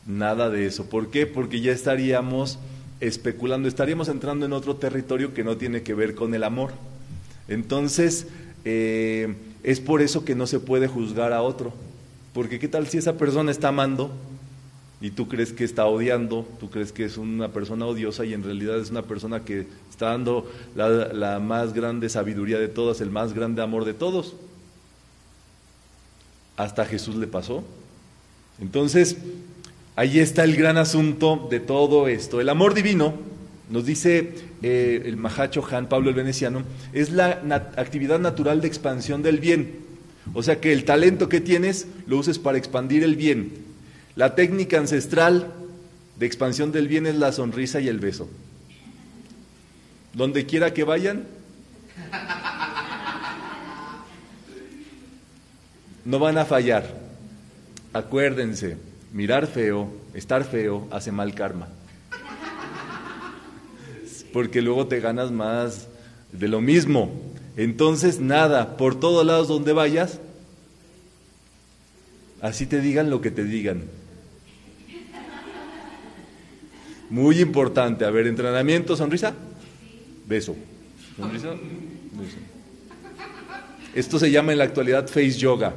Nada 0.05 0.51
de 0.51 0.67
eso. 0.67 0.87
¿Por 0.87 1.09
qué? 1.09 1.25
Porque 1.25 1.61
ya 1.61 1.71
estaríamos 1.71 2.59
especulando, 2.99 3.67
estaríamos 3.67 4.09
entrando 4.09 4.45
en 4.45 4.53
otro 4.53 4.75
territorio 4.75 5.33
que 5.33 5.43
no 5.43 5.57
tiene 5.57 5.81
que 5.81 5.95
ver 5.95 6.13
con 6.13 6.35
el 6.35 6.43
amor. 6.43 6.71
Entonces, 7.47 8.27
eh, 8.65 9.35
es 9.63 9.79
por 9.79 10.01
eso 10.01 10.25
que 10.25 10.35
no 10.35 10.47
se 10.47 10.59
puede 10.59 10.87
juzgar 10.87 11.33
a 11.33 11.41
otro. 11.41 11.73
Porque 12.33 12.59
qué 12.59 12.67
tal 12.67 12.87
si 12.87 12.97
esa 12.97 13.17
persona 13.17 13.51
está 13.51 13.69
amando 13.69 14.11
y 15.01 15.11
tú 15.11 15.27
crees 15.27 15.51
que 15.51 15.63
está 15.63 15.85
odiando, 15.85 16.47
tú 16.59 16.69
crees 16.69 16.91
que 16.91 17.05
es 17.05 17.17
una 17.17 17.49
persona 17.49 17.85
odiosa 17.85 18.23
y 18.25 18.33
en 18.33 18.43
realidad 18.43 18.79
es 18.79 18.91
una 18.91 19.01
persona 19.01 19.43
que 19.43 19.67
está 19.89 20.07
dando 20.07 20.49
la, 20.75 20.89
la 20.89 21.39
más 21.39 21.73
grande 21.73 22.07
sabiduría 22.07 22.59
de 22.59 22.67
todas, 22.67 23.01
el 23.01 23.09
más 23.09 23.33
grande 23.33 23.61
amor 23.61 23.85
de 23.85 23.93
todos. 23.93 24.35
Hasta 26.55 26.85
Jesús 26.85 27.15
le 27.15 27.27
pasó. 27.27 27.63
Entonces, 28.61 29.17
ahí 29.95 30.19
está 30.19 30.43
el 30.43 30.55
gran 30.55 30.77
asunto 30.77 31.47
de 31.49 31.59
todo 31.59 32.07
esto. 32.07 32.39
El 32.39 32.49
amor 32.49 32.73
divino 32.73 33.30
nos 33.71 33.85
dice 33.85 34.33
eh, 34.61 35.01
el 35.05 35.15
Mahacho 35.15 35.65
Han, 35.71 35.87
Pablo 35.87 36.09
el 36.09 36.15
Veneciano, 36.15 36.63
es 36.91 37.09
la 37.09 37.41
actividad 37.77 38.19
natural 38.19 38.59
de 38.59 38.67
expansión 38.67 39.23
del 39.23 39.39
bien. 39.39 39.79
O 40.33 40.43
sea 40.43 40.59
que 40.59 40.73
el 40.73 40.83
talento 40.83 41.29
que 41.29 41.39
tienes 41.39 41.87
lo 42.05 42.17
uses 42.17 42.37
para 42.37 42.57
expandir 42.57 43.01
el 43.03 43.15
bien. 43.15 43.53
La 44.15 44.35
técnica 44.35 44.77
ancestral 44.77 45.53
de 46.19 46.25
expansión 46.25 46.73
del 46.73 46.89
bien 46.89 47.07
es 47.07 47.15
la 47.15 47.31
sonrisa 47.31 47.79
y 47.79 47.87
el 47.87 47.99
beso. 47.99 48.29
Donde 50.13 50.45
quiera 50.45 50.73
que 50.73 50.83
vayan, 50.83 51.23
no 56.03 56.19
van 56.19 56.37
a 56.37 56.43
fallar. 56.43 56.93
Acuérdense, 57.93 58.75
mirar 59.13 59.47
feo, 59.47 59.89
estar 60.13 60.43
feo, 60.43 60.89
hace 60.91 61.13
mal 61.13 61.33
karma 61.33 61.69
porque 64.33 64.61
luego 64.61 64.87
te 64.87 64.99
ganas 64.99 65.31
más 65.31 65.87
de 66.31 66.47
lo 66.47 66.61
mismo. 66.61 67.11
Entonces, 67.57 68.19
nada, 68.19 68.77
por 68.77 68.99
todos 68.99 69.25
lados 69.25 69.47
donde 69.47 69.73
vayas, 69.73 70.19
así 72.41 72.65
te 72.65 72.81
digan 72.81 73.09
lo 73.09 73.21
que 73.21 73.31
te 73.31 73.43
digan. 73.43 73.83
Muy 77.09 77.41
importante, 77.41 78.05
a 78.05 78.09
ver, 78.09 78.27
entrenamiento, 78.27 78.95
sonrisa, 78.95 79.33
beso. 80.27 80.55
Sonrisa, 81.17 81.49
beso. 81.49 82.37
Esto 83.93 84.17
se 84.17 84.31
llama 84.31 84.53
en 84.53 84.59
la 84.59 84.63
actualidad 84.63 85.07
face 85.07 85.31
yoga. 85.31 85.73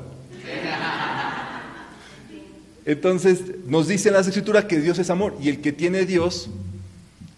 Entonces, 2.85 3.41
nos 3.67 3.89
dice 3.89 4.11
en 4.11 4.15
las 4.15 4.29
escrituras 4.29 4.67
que 4.67 4.79
Dios 4.79 4.99
es 4.99 5.11
amor 5.11 5.37
y 5.41 5.49
el 5.49 5.61
que 5.61 5.73
tiene 5.73 6.05
Dios 6.05 6.51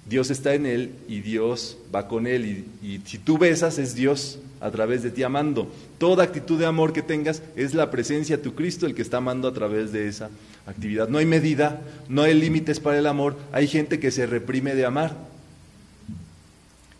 Dios 0.08 0.30
está 0.30 0.54
en 0.54 0.66
él 0.66 0.92
y 1.08 1.20
Dios 1.20 1.78
va 1.94 2.06
con 2.06 2.26
él. 2.26 2.64
Y, 2.82 3.00
si 3.04 3.18
tú 3.18 3.38
besas, 3.38 3.78
es 3.78 3.94
Dios 3.94 4.38
a 4.60 4.70
través 4.70 5.02
de 5.02 5.10
ti 5.10 5.22
amando. 5.24 5.70
Toda 5.98 6.24
actitud 6.24 6.58
de 6.58 6.66
amor 6.66 6.92
que 6.92 7.02
tengas 7.02 7.42
es 7.56 7.74
la 7.74 7.90
presencia 7.90 8.36
de 8.36 8.42
tu 8.42 8.54
Cristo 8.54 8.86
el 8.86 8.94
que 8.94 9.02
está 9.02 9.16
amando 9.16 9.48
a 9.48 9.52
través 9.52 9.92
de 9.92 10.08
esa 10.08 10.30
actividad. 10.66 11.08
No 11.08 11.18
hay 11.18 11.26
medida, 11.26 11.80
no 12.08 12.22
hay 12.22 12.34
límites 12.34 12.78
para 12.78 12.98
el 12.98 13.06
amor. 13.06 13.36
Hay 13.52 13.66
gente 13.66 13.98
que 13.98 14.12
se 14.12 14.26
reprime 14.26 14.74
de 14.74 14.86
amar. 14.86 15.16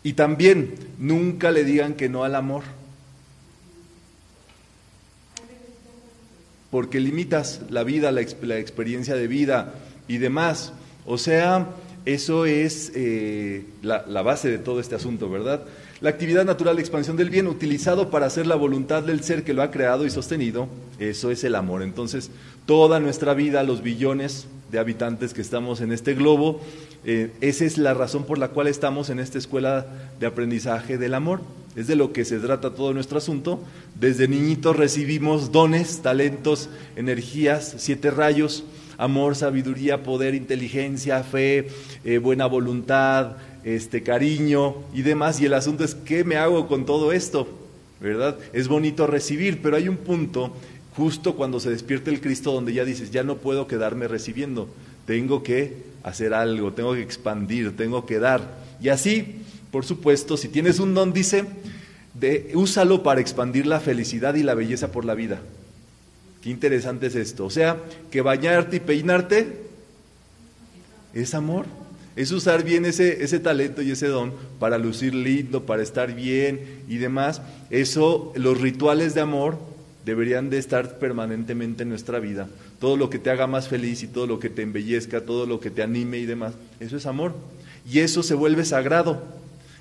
Y 0.03 0.13
también 0.13 0.75
nunca 0.99 1.51
le 1.51 1.63
digan 1.63 1.93
que 1.93 2.09
no 2.09 2.23
al 2.25 2.35
amor. 2.35 2.63
Porque 6.71 6.99
limitas 6.99 7.61
la 7.69 7.83
vida, 7.83 8.11
la, 8.11 8.21
experiencia 8.21 9.15
de 9.15 9.27
vida 9.27 9.75
y 10.09 10.17
demás. 10.17 10.73
O 11.05 11.17
sea, 11.17 11.67
eso 12.07 12.45
es 12.45 12.93
eh, 12.95 13.65
la, 13.81 14.05
la, 14.07 14.21
base 14.21 14.49
de 14.49 14.59
todo 14.59 14.79
este 14.79 14.95
asunto, 14.95 15.29
¿verdad? 15.29 15.65
La 15.99 16.09
actividad 16.09 16.45
natural 16.45 16.77
de 16.77 16.81
expansión 16.81 17.17
del 17.17 17.29
bien 17.29 17.47
utilizado 17.47 18.09
para 18.09 18.27
hacer 18.27 18.47
la 18.47 18.55
voluntad 18.55 19.03
del 19.03 19.23
ser 19.25 19.43
que 19.43 19.53
lo 19.53 19.61
ha 19.61 19.71
creado 19.71 20.05
y 20.05 20.09
sostenido, 20.09 20.69
eso 20.99 21.31
es 21.31 21.43
el 21.43 21.53
amor. 21.53 21.81
Entonces, 21.83 22.31
toda 22.65 23.01
nuestra 23.01 23.33
vida, 23.33 23.61
los 23.63 23.81
billones 23.81 24.47
de 24.71 24.79
habitantes 24.79 25.33
que 25.33 25.41
estamos 25.41 25.81
en 25.81 25.91
este 25.91 26.13
globo, 26.13 26.61
eh, 27.03 27.33
esa 27.41 27.65
es 27.65 27.77
la 27.77 27.93
razón 27.93 28.23
por 28.23 28.37
la 28.37 28.49
cual 28.49 28.67
estamos 28.67 29.09
en 29.09 29.19
esta 29.19 29.37
escuela 29.37 29.85
de 30.17 30.27
aprendizaje 30.27 30.97
del 30.97 31.13
amor. 31.13 31.41
Es 31.75 31.87
de 31.87 31.97
lo 31.97 32.13
que 32.13 32.23
se 32.23 32.39
trata 32.39 32.73
todo 32.73 32.93
nuestro 32.93 33.17
asunto. 33.17 33.59
Desde 33.99 34.29
niñitos 34.29 34.77
recibimos 34.77 35.51
dones, 35.51 36.01
talentos, 36.01 36.69
energías, 36.95 37.75
siete 37.79 38.11
rayos 38.11 38.63
amor, 38.97 39.35
sabiduría, 39.35 40.03
poder, 40.03 40.35
inteligencia, 40.35 41.23
fe, 41.23 41.67
eh, 42.03 42.17
buena 42.17 42.45
voluntad, 42.45 43.37
este, 43.63 44.03
cariño 44.03 44.75
y 44.93 45.01
demás. 45.01 45.39
Y 45.39 45.45
el 45.45 45.53
asunto 45.53 45.83
es, 45.83 45.95
¿qué 45.95 46.23
me 46.23 46.37
hago 46.37 46.67
con 46.67 46.85
todo 46.85 47.11
esto? 47.11 47.47
¿Verdad? 47.99 48.37
Es 48.53 48.67
bonito 48.67 49.07
recibir, 49.07 49.61
pero 49.61 49.75
hay 49.75 49.87
un 49.89 49.97
punto 49.97 50.53
justo 50.95 51.35
cuando 51.35 51.59
se 51.59 51.69
despierta 51.69 52.09
el 52.09 52.21
Cristo 52.21 52.51
donde 52.51 52.73
ya 52.73 52.83
dices, 52.83 53.11
ya 53.11 53.23
no 53.23 53.37
puedo 53.37 53.67
quedarme 53.67 54.07
recibiendo, 54.07 54.67
tengo 55.05 55.43
que 55.43 55.83
hacer 56.03 56.33
algo, 56.33 56.73
tengo 56.73 56.93
que 56.93 57.03
expandir, 57.03 57.77
tengo 57.77 58.05
que 58.05 58.17
dar. 58.17 58.57
Y 58.81 58.89
así, 58.89 59.41
por 59.71 59.85
supuesto, 59.85 60.37
si 60.37 60.47
tienes 60.47 60.79
un 60.79 60.95
don, 60.95 61.13
dice, 61.13 61.45
de, 62.15 62.51
úsalo 62.55 63.03
para 63.03 63.21
expandir 63.21 63.67
la 63.67 63.79
felicidad 63.79 64.33
y 64.35 64.43
la 64.43 64.55
belleza 64.55 64.91
por 64.91 65.05
la 65.05 65.13
vida. 65.13 65.39
Qué 66.41 66.49
interesante 66.49 67.07
es 67.07 67.15
esto. 67.15 67.45
O 67.45 67.49
sea, 67.49 67.77
que 68.11 68.21
bañarte 68.21 68.77
y 68.77 68.79
peinarte 68.79 69.47
es 71.13 71.33
amor. 71.33 71.65
Es 72.15 72.31
usar 72.31 72.63
bien 72.63 72.85
ese, 72.85 73.23
ese 73.23 73.39
talento 73.39 73.81
y 73.81 73.91
ese 73.91 74.07
don 74.07 74.33
para 74.59 74.79
lucir 74.79 75.13
lindo, 75.13 75.65
para 75.65 75.83
estar 75.83 76.15
bien 76.15 76.83
y 76.87 76.97
demás. 76.97 77.41
Eso, 77.69 78.33
los 78.35 78.59
rituales 78.59 79.13
de 79.13 79.21
amor 79.21 79.59
deberían 80.03 80.49
de 80.49 80.57
estar 80.57 80.97
permanentemente 80.99 81.83
en 81.83 81.89
nuestra 81.89 82.19
vida. 82.19 82.47
Todo 82.79 82.97
lo 82.97 83.09
que 83.09 83.19
te 83.19 83.29
haga 83.29 83.45
más 83.45 83.67
feliz 83.67 84.01
y 84.03 84.07
todo 84.07 84.25
lo 84.25 84.39
que 84.39 84.49
te 84.49 84.61
embellezca, 84.61 85.21
todo 85.21 85.45
lo 85.45 85.59
que 85.59 85.69
te 85.69 85.83
anime 85.83 86.17
y 86.17 86.25
demás, 86.25 86.53
eso 86.79 86.97
es 86.97 87.05
amor. 87.05 87.35
Y 87.87 87.99
eso 87.99 88.23
se 88.23 88.33
vuelve 88.33 88.65
sagrado. 88.65 89.21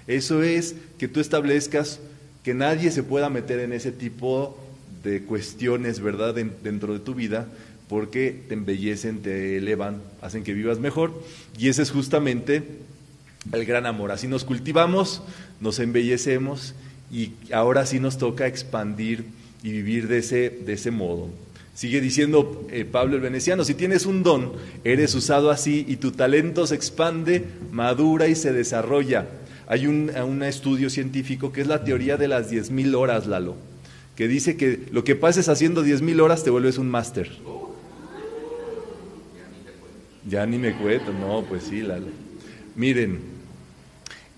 Eso 0.06 0.42
es 0.42 0.74
que 0.98 1.08
tú 1.08 1.20
establezcas 1.20 2.00
que 2.42 2.54
nadie 2.54 2.90
se 2.90 3.02
pueda 3.02 3.30
meter 3.30 3.60
en 3.60 3.72
ese 3.72 3.92
tipo 3.92 4.58
de 5.06 5.22
cuestiones, 5.22 6.00
¿verdad?, 6.00 6.34
dentro 6.34 6.92
de 6.92 7.00
tu 7.00 7.14
vida, 7.14 7.46
porque 7.88 8.42
te 8.48 8.54
embellecen, 8.54 9.22
te 9.22 9.56
elevan, 9.56 10.02
hacen 10.20 10.42
que 10.42 10.52
vivas 10.52 10.78
mejor. 10.78 11.22
Y 11.58 11.68
ese 11.68 11.82
es 11.82 11.90
justamente 11.90 12.62
el 13.52 13.64
gran 13.64 13.86
amor. 13.86 14.10
Así 14.10 14.26
nos 14.26 14.44
cultivamos, 14.44 15.22
nos 15.60 15.78
embellecemos 15.78 16.74
y 17.12 17.32
ahora 17.52 17.86
sí 17.86 18.00
nos 18.00 18.18
toca 18.18 18.46
expandir 18.46 19.24
y 19.62 19.70
vivir 19.70 20.08
de 20.08 20.18
ese, 20.18 20.50
de 20.50 20.72
ese 20.72 20.90
modo. 20.90 21.28
Sigue 21.74 22.00
diciendo 22.00 22.66
eh, 22.70 22.84
Pablo 22.84 23.16
el 23.16 23.20
Veneciano, 23.20 23.64
si 23.64 23.74
tienes 23.74 24.06
un 24.06 24.22
don, 24.22 24.52
eres 24.82 25.14
usado 25.14 25.50
así 25.50 25.84
y 25.86 25.96
tu 25.96 26.10
talento 26.10 26.66
se 26.66 26.74
expande, 26.74 27.44
madura 27.70 28.28
y 28.28 28.34
se 28.34 28.52
desarrolla. 28.52 29.26
Hay 29.68 29.86
un, 29.86 30.10
un 30.10 30.42
estudio 30.42 30.88
científico 30.90 31.52
que 31.52 31.60
es 31.60 31.66
la 31.66 31.84
teoría 31.84 32.16
de 32.16 32.28
las 32.28 32.50
10.000 32.50 32.94
horas, 32.94 33.26
Lalo, 33.26 33.56
que 34.16 34.28
dice 34.28 34.56
que 34.56 34.86
lo 34.90 35.04
que 35.04 35.14
pases 35.14 35.48
haciendo 35.48 35.84
10.000 35.84 36.20
horas 36.20 36.42
te 36.42 36.50
vuelves 36.50 36.78
un 36.78 36.90
máster. 36.90 37.30
Ya 40.28 40.44
ni 40.46 40.58
me 40.58 40.74
cuento, 40.74 41.12
no, 41.12 41.44
pues 41.48 41.64
sí, 41.64 41.82
Lalo. 41.82 42.06
Miren, 42.74 43.20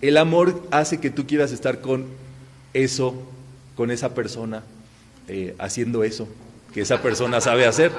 el 0.02 0.16
amor 0.16 0.62
hace 0.70 1.00
que 1.00 1.10
tú 1.10 1.26
quieras 1.26 1.52
estar 1.52 1.80
con 1.80 2.06
eso, 2.74 3.14
con 3.74 3.90
esa 3.90 4.14
persona, 4.14 4.62
eh, 5.28 5.54
haciendo 5.58 6.04
eso 6.04 6.28
que 6.72 6.82
esa 6.82 7.02
persona 7.02 7.40
sabe 7.40 7.66
hacer. 7.66 7.92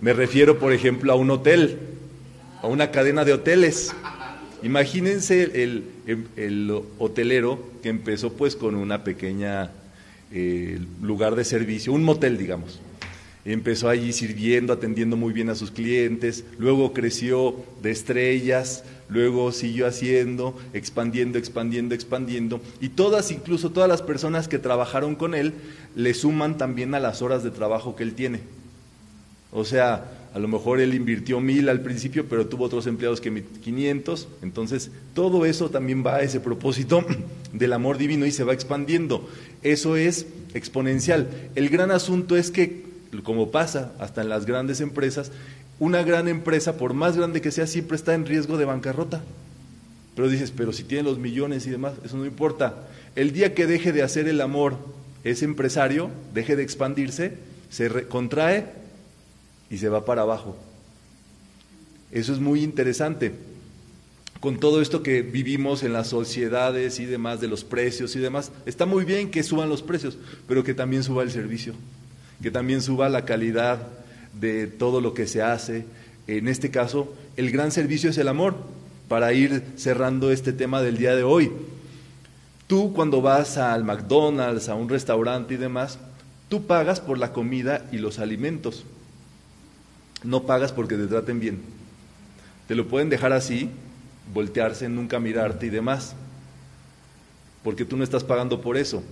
Me 0.00 0.12
refiero, 0.12 0.58
por 0.58 0.72
ejemplo, 0.72 1.12
a 1.12 1.16
un 1.16 1.30
hotel, 1.30 1.78
a 2.62 2.66
una 2.66 2.90
cadena 2.90 3.24
de 3.24 3.32
hoteles. 3.32 3.94
Imagínense 4.62 5.62
el, 5.62 5.84
el, 6.36 6.82
hotelero 6.98 7.58
que 7.82 7.88
empezó 7.88 8.32
pues 8.32 8.56
con 8.56 8.74
una 8.74 9.04
pequeña 9.04 9.70
eh, 10.32 10.78
lugar 11.02 11.36
de 11.36 11.44
servicio, 11.44 11.92
un 11.92 12.04
motel, 12.04 12.38
digamos. 12.38 12.80
Empezó 13.44 13.88
allí 13.88 14.12
sirviendo, 14.12 14.72
atendiendo 14.72 15.16
muy 15.16 15.32
bien 15.32 15.50
a 15.50 15.54
sus 15.54 15.70
clientes, 15.70 16.44
luego 16.58 16.92
creció 16.92 17.54
de 17.80 17.92
estrellas, 17.92 18.82
luego 19.08 19.52
siguió 19.52 19.86
haciendo, 19.86 20.58
expandiendo, 20.72 21.38
expandiendo, 21.38 21.94
expandiendo, 21.94 22.60
y 22.80 22.88
todas, 22.88 23.30
incluso 23.30 23.70
todas 23.70 23.88
las 23.88 24.02
personas 24.02 24.48
que 24.48 24.58
trabajaron 24.58 25.14
con 25.14 25.34
él, 25.34 25.54
le 25.94 26.12
suman 26.12 26.58
también 26.58 26.94
a 26.94 27.00
las 27.00 27.22
horas 27.22 27.44
de 27.44 27.50
trabajo 27.52 27.94
que 27.94 28.02
él 28.02 28.14
tiene. 28.14 28.40
O 29.52 29.64
sea, 29.64 30.04
a 30.34 30.38
lo 30.38 30.48
mejor 30.48 30.80
él 30.80 30.92
invirtió 30.92 31.40
mil 31.40 31.70
al 31.70 31.80
principio, 31.80 32.26
pero 32.28 32.46
tuvo 32.46 32.64
otros 32.64 32.86
empleados 32.86 33.22
que 33.22 33.42
500, 33.62 34.28
entonces 34.42 34.90
todo 35.14 35.46
eso 35.46 35.70
también 35.70 36.04
va 36.04 36.16
a 36.16 36.22
ese 36.22 36.40
propósito 36.40 37.02
del 37.54 37.72
amor 37.72 37.96
divino 37.96 38.26
y 38.26 38.32
se 38.32 38.44
va 38.44 38.52
expandiendo. 38.52 39.26
Eso 39.66 39.96
es 39.96 40.26
exponencial. 40.54 41.28
El 41.56 41.70
gran 41.70 41.90
asunto 41.90 42.36
es 42.36 42.52
que 42.52 42.86
como 43.24 43.50
pasa 43.50 43.90
hasta 43.98 44.22
en 44.22 44.28
las 44.28 44.46
grandes 44.46 44.80
empresas, 44.80 45.32
una 45.80 46.04
gran 46.04 46.28
empresa, 46.28 46.76
por 46.76 46.94
más 46.94 47.16
grande 47.16 47.40
que 47.40 47.50
sea, 47.50 47.66
siempre 47.66 47.96
está 47.96 48.14
en 48.14 48.26
riesgo 48.26 48.58
de 48.58 48.64
bancarrota. 48.64 49.22
Pero 50.14 50.28
dices, 50.28 50.52
pero 50.52 50.72
si 50.72 50.84
tiene 50.84 51.02
los 51.02 51.18
millones 51.18 51.66
y 51.66 51.70
demás, 51.70 51.94
eso 52.04 52.16
no 52.16 52.26
importa. 52.26 52.86
El 53.16 53.32
día 53.32 53.54
que 53.54 53.66
deje 53.66 53.92
de 53.92 54.04
hacer 54.04 54.28
el 54.28 54.40
amor 54.40 54.76
ese 55.24 55.44
empresario, 55.44 56.10
deje 56.32 56.54
de 56.54 56.62
expandirse, 56.62 57.32
se 57.68 58.06
contrae 58.06 58.66
y 59.68 59.78
se 59.78 59.88
va 59.88 60.04
para 60.04 60.22
abajo. 60.22 60.56
Eso 62.12 62.32
es 62.32 62.38
muy 62.38 62.62
interesante. 62.62 63.32
Con 64.40 64.58
todo 64.58 64.82
esto 64.82 65.02
que 65.02 65.22
vivimos 65.22 65.82
en 65.82 65.92
las 65.92 66.08
sociedades 66.08 67.00
y 67.00 67.06
demás, 67.06 67.40
de 67.40 67.48
los 67.48 67.64
precios 67.64 68.14
y 68.16 68.18
demás, 68.18 68.52
está 68.66 68.86
muy 68.86 69.04
bien 69.04 69.30
que 69.30 69.42
suban 69.42 69.68
los 69.68 69.82
precios, 69.82 70.18
pero 70.46 70.62
que 70.62 70.74
también 70.74 71.02
suba 71.02 71.22
el 71.22 71.30
servicio 71.30 71.74
que 72.42 72.50
también 72.50 72.82
suba 72.82 73.08
la 73.08 73.24
calidad 73.24 73.78
de 74.38 74.66
todo 74.66 75.00
lo 75.00 75.14
que 75.14 75.26
se 75.26 75.42
hace. 75.42 75.86
En 76.26 76.48
este 76.48 76.70
caso, 76.70 77.14
el 77.36 77.50
gran 77.50 77.72
servicio 77.72 78.10
es 78.10 78.18
el 78.18 78.28
amor, 78.28 78.56
para 79.08 79.32
ir 79.32 79.62
cerrando 79.76 80.32
este 80.32 80.52
tema 80.52 80.82
del 80.82 80.98
día 80.98 81.14
de 81.14 81.22
hoy. 81.22 81.52
Tú 82.66 82.92
cuando 82.92 83.22
vas 83.22 83.56
al 83.56 83.84
McDonald's, 83.84 84.68
a 84.68 84.74
un 84.74 84.88
restaurante 84.88 85.54
y 85.54 85.58
demás, 85.58 86.00
tú 86.48 86.66
pagas 86.66 87.00
por 87.00 87.16
la 87.16 87.32
comida 87.32 87.86
y 87.92 87.98
los 87.98 88.18
alimentos. 88.18 88.84
No 90.24 90.42
pagas 90.42 90.72
porque 90.72 90.96
te 90.96 91.06
traten 91.06 91.38
bien. 91.38 91.60
Te 92.66 92.74
lo 92.74 92.88
pueden 92.88 93.08
dejar 93.08 93.32
así, 93.32 93.70
voltearse, 94.32 94.88
nunca 94.88 95.20
mirarte 95.20 95.66
y 95.66 95.70
demás. 95.70 96.14
Porque 97.62 97.84
tú 97.84 97.96
no 97.96 98.04
estás 98.04 98.24
pagando 98.24 98.60
por 98.60 98.76
eso. 98.76 99.02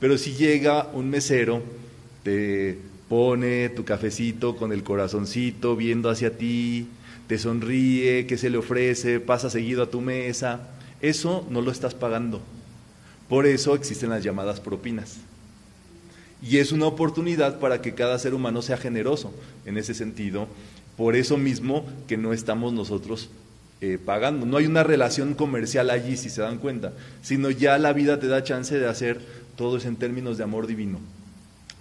Pero 0.00 0.18
si 0.18 0.32
llega 0.34 0.88
un 0.92 1.10
mesero 1.10 1.62
te 2.22 2.78
pone 3.08 3.68
tu 3.68 3.84
cafecito 3.84 4.56
con 4.56 4.72
el 4.72 4.82
corazoncito 4.82 5.76
viendo 5.76 6.08
hacia 6.08 6.36
ti, 6.36 6.88
te 7.26 7.38
sonríe, 7.38 8.26
que 8.26 8.38
se 8.38 8.50
le 8.50 8.58
ofrece, 8.58 9.20
pasa 9.20 9.50
seguido 9.50 9.82
a 9.82 9.90
tu 9.90 10.00
mesa, 10.00 10.68
eso 11.00 11.46
no 11.50 11.60
lo 11.60 11.70
estás 11.70 11.94
pagando. 11.94 12.40
Por 13.28 13.46
eso 13.46 13.74
existen 13.74 14.10
las 14.10 14.22
llamadas 14.22 14.60
propinas. 14.60 15.18
Y 16.42 16.58
es 16.58 16.72
una 16.72 16.86
oportunidad 16.86 17.60
para 17.60 17.80
que 17.80 17.94
cada 17.94 18.18
ser 18.18 18.34
humano 18.34 18.62
sea 18.62 18.76
generoso 18.76 19.32
en 19.64 19.78
ese 19.78 19.94
sentido. 19.94 20.48
Por 20.96 21.16
eso 21.16 21.36
mismo 21.36 21.86
que 22.08 22.16
no 22.16 22.32
estamos 22.32 22.72
nosotros 22.72 23.30
eh, 23.82 23.98
pagando. 24.02 24.46
No 24.46 24.56
hay 24.56 24.64
una 24.64 24.82
relación 24.82 25.34
comercial 25.34 25.90
allí, 25.90 26.16
si 26.16 26.30
se 26.30 26.40
dan 26.40 26.56
cuenta, 26.56 26.94
sino 27.20 27.50
ya 27.50 27.76
la 27.76 27.92
vida 27.92 28.18
te 28.18 28.28
da 28.28 28.42
chance 28.42 28.78
de 28.78 28.88
hacer 28.88 29.20
todo 29.56 29.76
eso 29.76 29.88
en 29.88 29.96
términos 29.96 30.38
de 30.38 30.44
amor 30.44 30.66
divino 30.66 30.98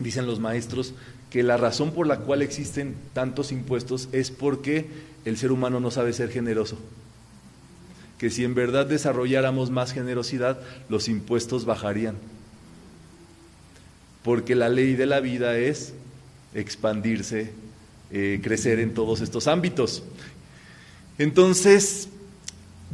dicen 0.04 0.26
los 0.26 0.40
maestros 0.40 0.94
que 1.30 1.44
la 1.44 1.58
razón 1.58 1.92
por 1.92 2.08
la 2.08 2.20
cual 2.20 2.42
existen 2.42 2.96
tantos 3.14 3.52
impuestos 3.52 4.10
es 4.12 4.32
porque 4.32 4.88
el 5.24 5.38
ser 5.38 5.52
humano 5.52 5.80
no 5.80 5.92
sabe 5.92 6.14
ser 6.14 6.30
generoso. 6.30 6.78
Que 8.18 8.30
si 8.30 8.44
en 8.44 8.54
verdad 8.54 8.86
desarrolláramos 8.86 9.70
más 9.70 9.94
generosidad, 9.94 10.60
los 10.90 11.08
impuestos 11.08 11.66
bajarían. 11.66 12.16
Porque 14.24 14.56
la 14.56 14.70
ley 14.70 14.96
de 14.96 15.06
la 15.06 15.22
vida 15.22 15.58
es 15.58 15.94
expandirse, 16.54 17.52
eh, 18.12 18.40
crecer 18.44 18.80
en 18.80 18.94
todos 18.94 19.22
estos 19.22 19.48
ámbitos. 19.48 20.04
Entonces, 21.22 22.10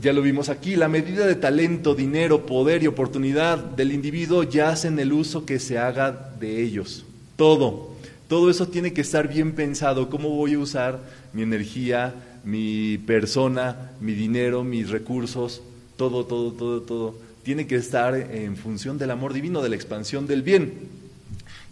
ya 0.02 0.12
lo 0.12 0.22
vimos 0.22 0.50
aquí, 0.50 0.76
la 0.76 0.90
medida 0.90 1.26
de 1.26 1.36
talento, 1.36 1.96
dinero, 1.96 2.46
poder 2.46 2.84
y 2.84 2.88
oportunidad 2.88 3.58
del 3.58 3.94
individuo 3.94 4.44
yace 4.44 4.90
en 4.90 5.00
el 5.00 5.14
uso 5.14 5.46
que 5.46 5.60
se 5.60 5.78
haga 5.78 6.34
de 6.38 6.62
ellos. 6.62 7.06
Todo. 7.38 7.96
Todo 8.28 8.50
eso 8.50 8.68
tiene 8.68 8.92
que 8.92 9.00
estar 9.00 9.30
bien 9.30 9.54
pensado. 9.54 10.10
¿Cómo 10.10 10.32
voy 10.32 10.56
a 10.56 10.60
usar 10.60 11.00
mi 11.32 11.44
energía, 11.44 12.16
mi 12.44 12.98
persona, 12.98 13.92
mi 14.02 14.12
dinero, 14.12 14.62
mis 14.66 14.90
recursos? 14.90 15.62
Todo, 15.96 16.26
todo, 16.26 16.52
todo, 16.52 16.82
todo. 16.82 17.16
Tiene 17.44 17.66
que 17.66 17.76
estar 17.76 18.14
en 18.14 18.58
función 18.58 18.98
del 18.98 19.12
amor 19.12 19.32
divino, 19.32 19.62
de 19.62 19.70
la 19.70 19.78
expansión 19.78 20.28
del 20.28 20.42
bien. 20.42 20.74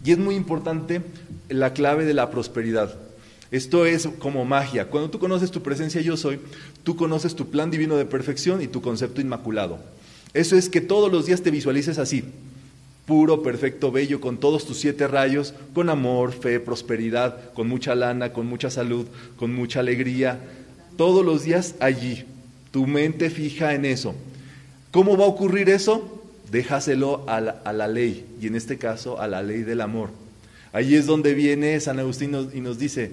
Y 0.02 0.12
es 0.12 0.16
muy 0.16 0.36
importante 0.36 1.02
la 1.50 1.74
clave 1.74 2.06
de 2.06 2.14
la 2.14 2.30
prosperidad. 2.30 2.96
Esto 3.50 3.86
es 3.86 4.08
como 4.18 4.44
magia. 4.44 4.88
Cuando 4.88 5.10
tú 5.10 5.18
conoces 5.18 5.50
tu 5.50 5.62
presencia 5.62 6.00
yo 6.00 6.16
soy, 6.16 6.40
tú 6.82 6.96
conoces 6.96 7.36
tu 7.36 7.48
plan 7.48 7.70
divino 7.70 7.96
de 7.96 8.04
perfección 8.04 8.60
y 8.60 8.66
tu 8.66 8.82
concepto 8.82 9.20
inmaculado. 9.20 9.78
Eso 10.34 10.56
es 10.56 10.68
que 10.68 10.80
todos 10.80 11.10
los 11.10 11.26
días 11.26 11.42
te 11.42 11.50
visualices 11.50 11.98
así, 11.98 12.24
puro, 13.06 13.42
perfecto, 13.42 13.92
bello, 13.92 14.20
con 14.20 14.38
todos 14.38 14.66
tus 14.66 14.78
siete 14.78 15.06
rayos, 15.06 15.54
con 15.72 15.88
amor, 15.88 16.32
fe, 16.32 16.60
prosperidad, 16.60 17.52
con 17.54 17.68
mucha 17.68 17.94
lana, 17.94 18.32
con 18.32 18.46
mucha 18.46 18.68
salud, 18.68 19.06
con 19.36 19.54
mucha 19.54 19.80
alegría. 19.80 20.40
Todos 20.96 21.24
los 21.24 21.44
días 21.44 21.76
allí. 21.80 22.24
Tu 22.72 22.86
mente 22.86 23.30
fija 23.30 23.74
en 23.74 23.84
eso. 23.84 24.14
¿Cómo 24.90 25.16
va 25.16 25.24
a 25.24 25.28
ocurrir 25.28 25.70
eso? 25.70 26.22
Déjaselo 26.50 27.24
a 27.28 27.40
la, 27.40 27.62
a 27.64 27.72
la 27.72 27.88
ley, 27.88 28.26
y 28.40 28.48
en 28.48 28.56
este 28.56 28.76
caso 28.76 29.20
a 29.20 29.28
la 29.28 29.42
ley 29.42 29.62
del 29.62 29.80
amor. 29.80 30.10
Allí 30.72 30.96
es 30.96 31.06
donde 31.06 31.32
viene 31.32 31.80
San 31.80 31.98
Agustín 31.98 32.36
y 32.52 32.60
nos 32.60 32.78
dice, 32.78 33.12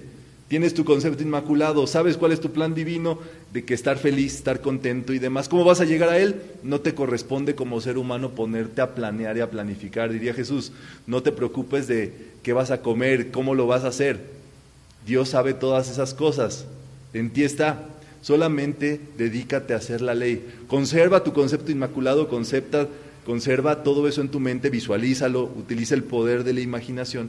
tienes 0.54 0.72
tu 0.72 0.84
concepto 0.84 1.20
inmaculado, 1.20 1.84
sabes 1.88 2.16
cuál 2.16 2.30
es 2.30 2.38
tu 2.38 2.52
plan 2.52 2.76
divino 2.76 3.18
de 3.52 3.64
que 3.64 3.74
estar 3.74 3.98
feliz, 3.98 4.36
estar 4.36 4.60
contento 4.60 5.12
y 5.12 5.18
demás. 5.18 5.48
¿Cómo 5.48 5.64
vas 5.64 5.80
a 5.80 5.84
llegar 5.84 6.10
a 6.10 6.18
Él? 6.20 6.40
No 6.62 6.80
te 6.80 6.94
corresponde 6.94 7.56
como 7.56 7.80
ser 7.80 7.98
humano 7.98 8.36
ponerte 8.36 8.80
a 8.80 8.94
planear 8.94 9.36
y 9.36 9.40
a 9.40 9.50
planificar. 9.50 10.12
Diría 10.12 10.32
Jesús, 10.32 10.70
no 11.08 11.24
te 11.24 11.32
preocupes 11.32 11.88
de 11.88 12.12
qué 12.44 12.52
vas 12.52 12.70
a 12.70 12.82
comer, 12.82 13.32
cómo 13.32 13.56
lo 13.56 13.66
vas 13.66 13.82
a 13.82 13.88
hacer. 13.88 14.20
Dios 15.04 15.30
sabe 15.30 15.54
todas 15.54 15.90
esas 15.90 16.14
cosas. 16.14 16.66
En 17.14 17.30
ti 17.30 17.42
está. 17.42 17.88
Solamente 18.22 19.00
dedícate 19.18 19.74
a 19.74 19.78
hacer 19.78 20.02
la 20.02 20.14
ley. 20.14 20.46
Conserva 20.68 21.24
tu 21.24 21.32
concepto 21.32 21.72
inmaculado, 21.72 22.28
concepta, 22.28 22.86
conserva 23.26 23.82
todo 23.82 24.06
eso 24.06 24.20
en 24.20 24.28
tu 24.28 24.38
mente, 24.38 24.70
visualízalo, 24.70 25.50
utiliza 25.56 25.96
el 25.96 26.04
poder 26.04 26.44
de 26.44 26.52
la 26.52 26.60
imaginación, 26.60 27.28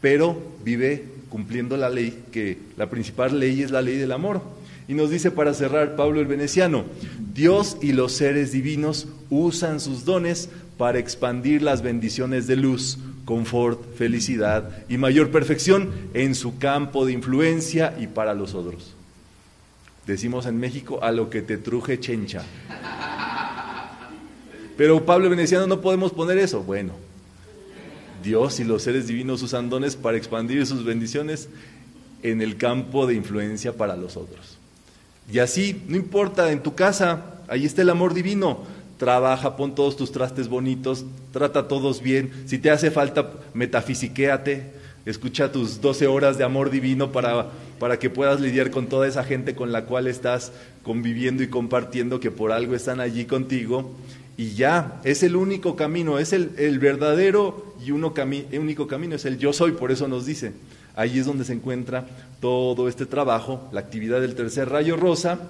pero 0.00 0.40
vive 0.64 1.04
cumpliendo 1.28 1.76
la 1.76 1.88
ley, 1.88 2.24
que 2.32 2.58
la 2.76 2.90
principal 2.90 3.38
ley 3.38 3.62
es 3.62 3.70
la 3.70 3.82
ley 3.82 3.96
del 3.96 4.12
amor. 4.12 4.42
Y 4.88 4.94
nos 4.94 5.10
dice 5.10 5.30
para 5.30 5.54
cerrar 5.54 5.94
Pablo 5.94 6.20
el 6.20 6.26
Veneciano, 6.26 6.84
Dios 7.32 7.76
y 7.80 7.92
los 7.92 8.12
seres 8.12 8.50
divinos 8.50 9.06
usan 9.30 9.78
sus 9.78 10.04
dones 10.04 10.48
para 10.76 10.98
expandir 10.98 11.62
las 11.62 11.82
bendiciones 11.82 12.46
de 12.48 12.56
luz, 12.56 12.98
confort, 13.24 13.94
felicidad 13.94 14.70
y 14.88 14.98
mayor 14.98 15.30
perfección 15.30 15.90
en 16.14 16.34
su 16.34 16.58
campo 16.58 17.06
de 17.06 17.12
influencia 17.12 17.94
y 18.00 18.08
para 18.08 18.34
los 18.34 18.54
otros. 18.54 18.94
Decimos 20.06 20.46
en 20.46 20.58
México, 20.58 20.98
a 21.02 21.12
lo 21.12 21.30
que 21.30 21.42
te 21.42 21.56
truje 21.56 22.00
chencha. 22.00 22.42
Pero 24.76 25.04
Pablo 25.04 25.30
Veneciano 25.30 25.68
no 25.68 25.80
podemos 25.80 26.10
poner 26.10 26.38
eso. 26.38 26.62
Bueno, 26.62 26.94
Dios 28.22 28.60
y 28.60 28.64
los 28.64 28.82
seres 28.82 29.06
divinos 29.06 29.42
usan 29.42 29.70
dones 29.70 29.96
para 29.96 30.16
expandir 30.16 30.66
sus 30.66 30.84
bendiciones 30.84 31.48
en 32.22 32.42
el 32.42 32.56
campo 32.56 33.06
de 33.06 33.14
influencia 33.14 33.72
para 33.72 33.96
los 33.96 34.16
otros. 34.16 34.58
Y 35.32 35.38
así, 35.38 35.82
no 35.88 35.96
importa, 35.96 36.50
en 36.50 36.62
tu 36.62 36.74
casa, 36.74 37.40
ahí 37.48 37.64
está 37.64 37.82
el 37.82 37.90
amor 37.90 38.14
divino. 38.14 38.60
Trabaja, 38.98 39.56
pon 39.56 39.74
todos 39.74 39.96
tus 39.96 40.12
trastes 40.12 40.48
bonitos, 40.48 41.04
trata 41.32 41.60
a 41.60 41.68
todos 41.68 42.02
bien. 42.02 42.32
Si 42.46 42.58
te 42.58 42.70
hace 42.70 42.90
falta, 42.90 43.30
metafisiquéate, 43.54 44.72
escucha 45.06 45.52
tus 45.52 45.80
12 45.80 46.06
horas 46.06 46.36
de 46.36 46.44
amor 46.44 46.70
divino 46.70 47.12
para, 47.12 47.48
para 47.78 47.98
que 47.98 48.10
puedas 48.10 48.40
lidiar 48.40 48.70
con 48.70 48.88
toda 48.88 49.06
esa 49.06 49.24
gente 49.24 49.54
con 49.54 49.72
la 49.72 49.86
cual 49.86 50.06
estás 50.06 50.52
conviviendo 50.82 51.42
y 51.42 51.48
compartiendo, 51.48 52.20
que 52.20 52.30
por 52.30 52.52
algo 52.52 52.74
están 52.74 53.00
allí 53.00 53.24
contigo 53.24 53.94
y 54.40 54.54
ya, 54.54 55.02
es 55.04 55.22
el 55.22 55.36
único 55.36 55.76
camino, 55.76 56.18
es 56.18 56.32
el, 56.32 56.78
verdadero 56.78 57.74
y 57.84 57.90
único 57.90 58.86
camino, 58.86 59.14
es 59.14 59.26
el 59.26 59.36
yo 59.36 59.52
soy, 59.52 59.72
por 59.72 59.92
eso 59.92 60.08
nos 60.08 60.24
dice. 60.24 60.54
Ahí 60.96 61.18
es 61.18 61.26
donde 61.26 61.44
se 61.44 61.52
encuentra 61.52 62.06
todo 62.40 62.88
este 62.88 63.04
trabajo, 63.04 63.68
la 63.70 63.80
actividad 63.80 64.22
del 64.22 64.34
tercer 64.34 64.70
rayo 64.70 64.96
rosa, 64.96 65.40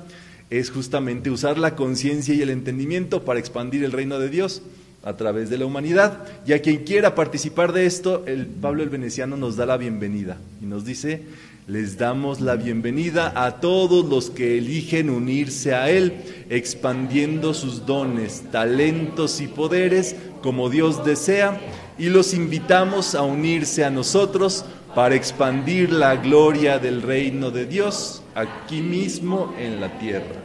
es 0.50 0.72
justamente 0.72 1.30
usar 1.30 1.56
la 1.56 1.76
conciencia 1.76 2.34
y 2.34 2.42
el 2.42 2.50
entendimiento 2.50 3.24
para 3.24 3.38
expandir 3.38 3.84
el 3.84 3.92
reino 3.92 4.18
de 4.18 4.28
Dios 4.28 4.60
a 5.04 5.16
través 5.16 5.50
de 5.50 5.58
la 5.58 5.66
humanidad. 5.66 6.26
Y 6.44 6.52
a 6.52 6.60
quien 6.60 6.78
quiera 6.78 7.14
participar 7.14 7.72
de 7.72 7.86
esto, 7.86 8.24
el 8.26 8.44
Pablo 8.48 8.82
el 8.82 8.88
Veneciano 8.88 9.36
nos 9.36 9.54
da 9.54 9.66
la 9.66 9.76
bienvenida 9.76 10.38
y 10.60 10.66
nos 10.66 10.84
dice, 10.84 11.22
les 11.70 11.96
damos 11.96 12.40
la 12.40 12.56
bienvenida 12.56 13.32
a 13.36 13.60
todos 13.60 14.04
los 14.04 14.30
que 14.30 14.58
eligen 14.58 15.08
unirse 15.08 15.72
a 15.72 15.88
Él, 15.88 16.44
expandiendo 16.50 17.54
sus 17.54 17.86
dones, 17.86 18.42
talentos 18.50 19.40
y 19.40 19.46
poderes 19.46 20.16
como 20.42 20.68
Dios 20.68 21.04
desea, 21.04 21.60
y 21.96 22.08
los 22.08 22.34
invitamos 22.34 23.14
a 23.14 23.22
unirse 23.22 23.84
a 23.84 23.90
nosotros 23.90 24.64
para 24.96 25.14
expandir 25.14 25.92
la 25.92 26.16
gloria 26.16 26.80
del 26.80 27.02
reino 27.02 27.52
de 27.52 27.66
Dios 27.66 28.24
aquí 28.34 28.82
mismo 28.82 29.54
en 29.56 29.80
la 29.80 29.96
tierra. 30.00 30.42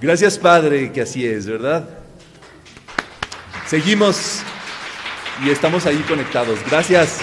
Gracias 0.00 0.38
Padre, 0.38 0.92
que 0.92 1.02
así 1.02 1.26
es, 1.26 1.46
¿verdad? 1.46 1.90
Seguimos 3.66 4.40
y 5.44 5.50
estamos 5.50 5.84
ahí 5.84 6.02
conectados. 6.08 6.58
Gracias. 6.70 7.20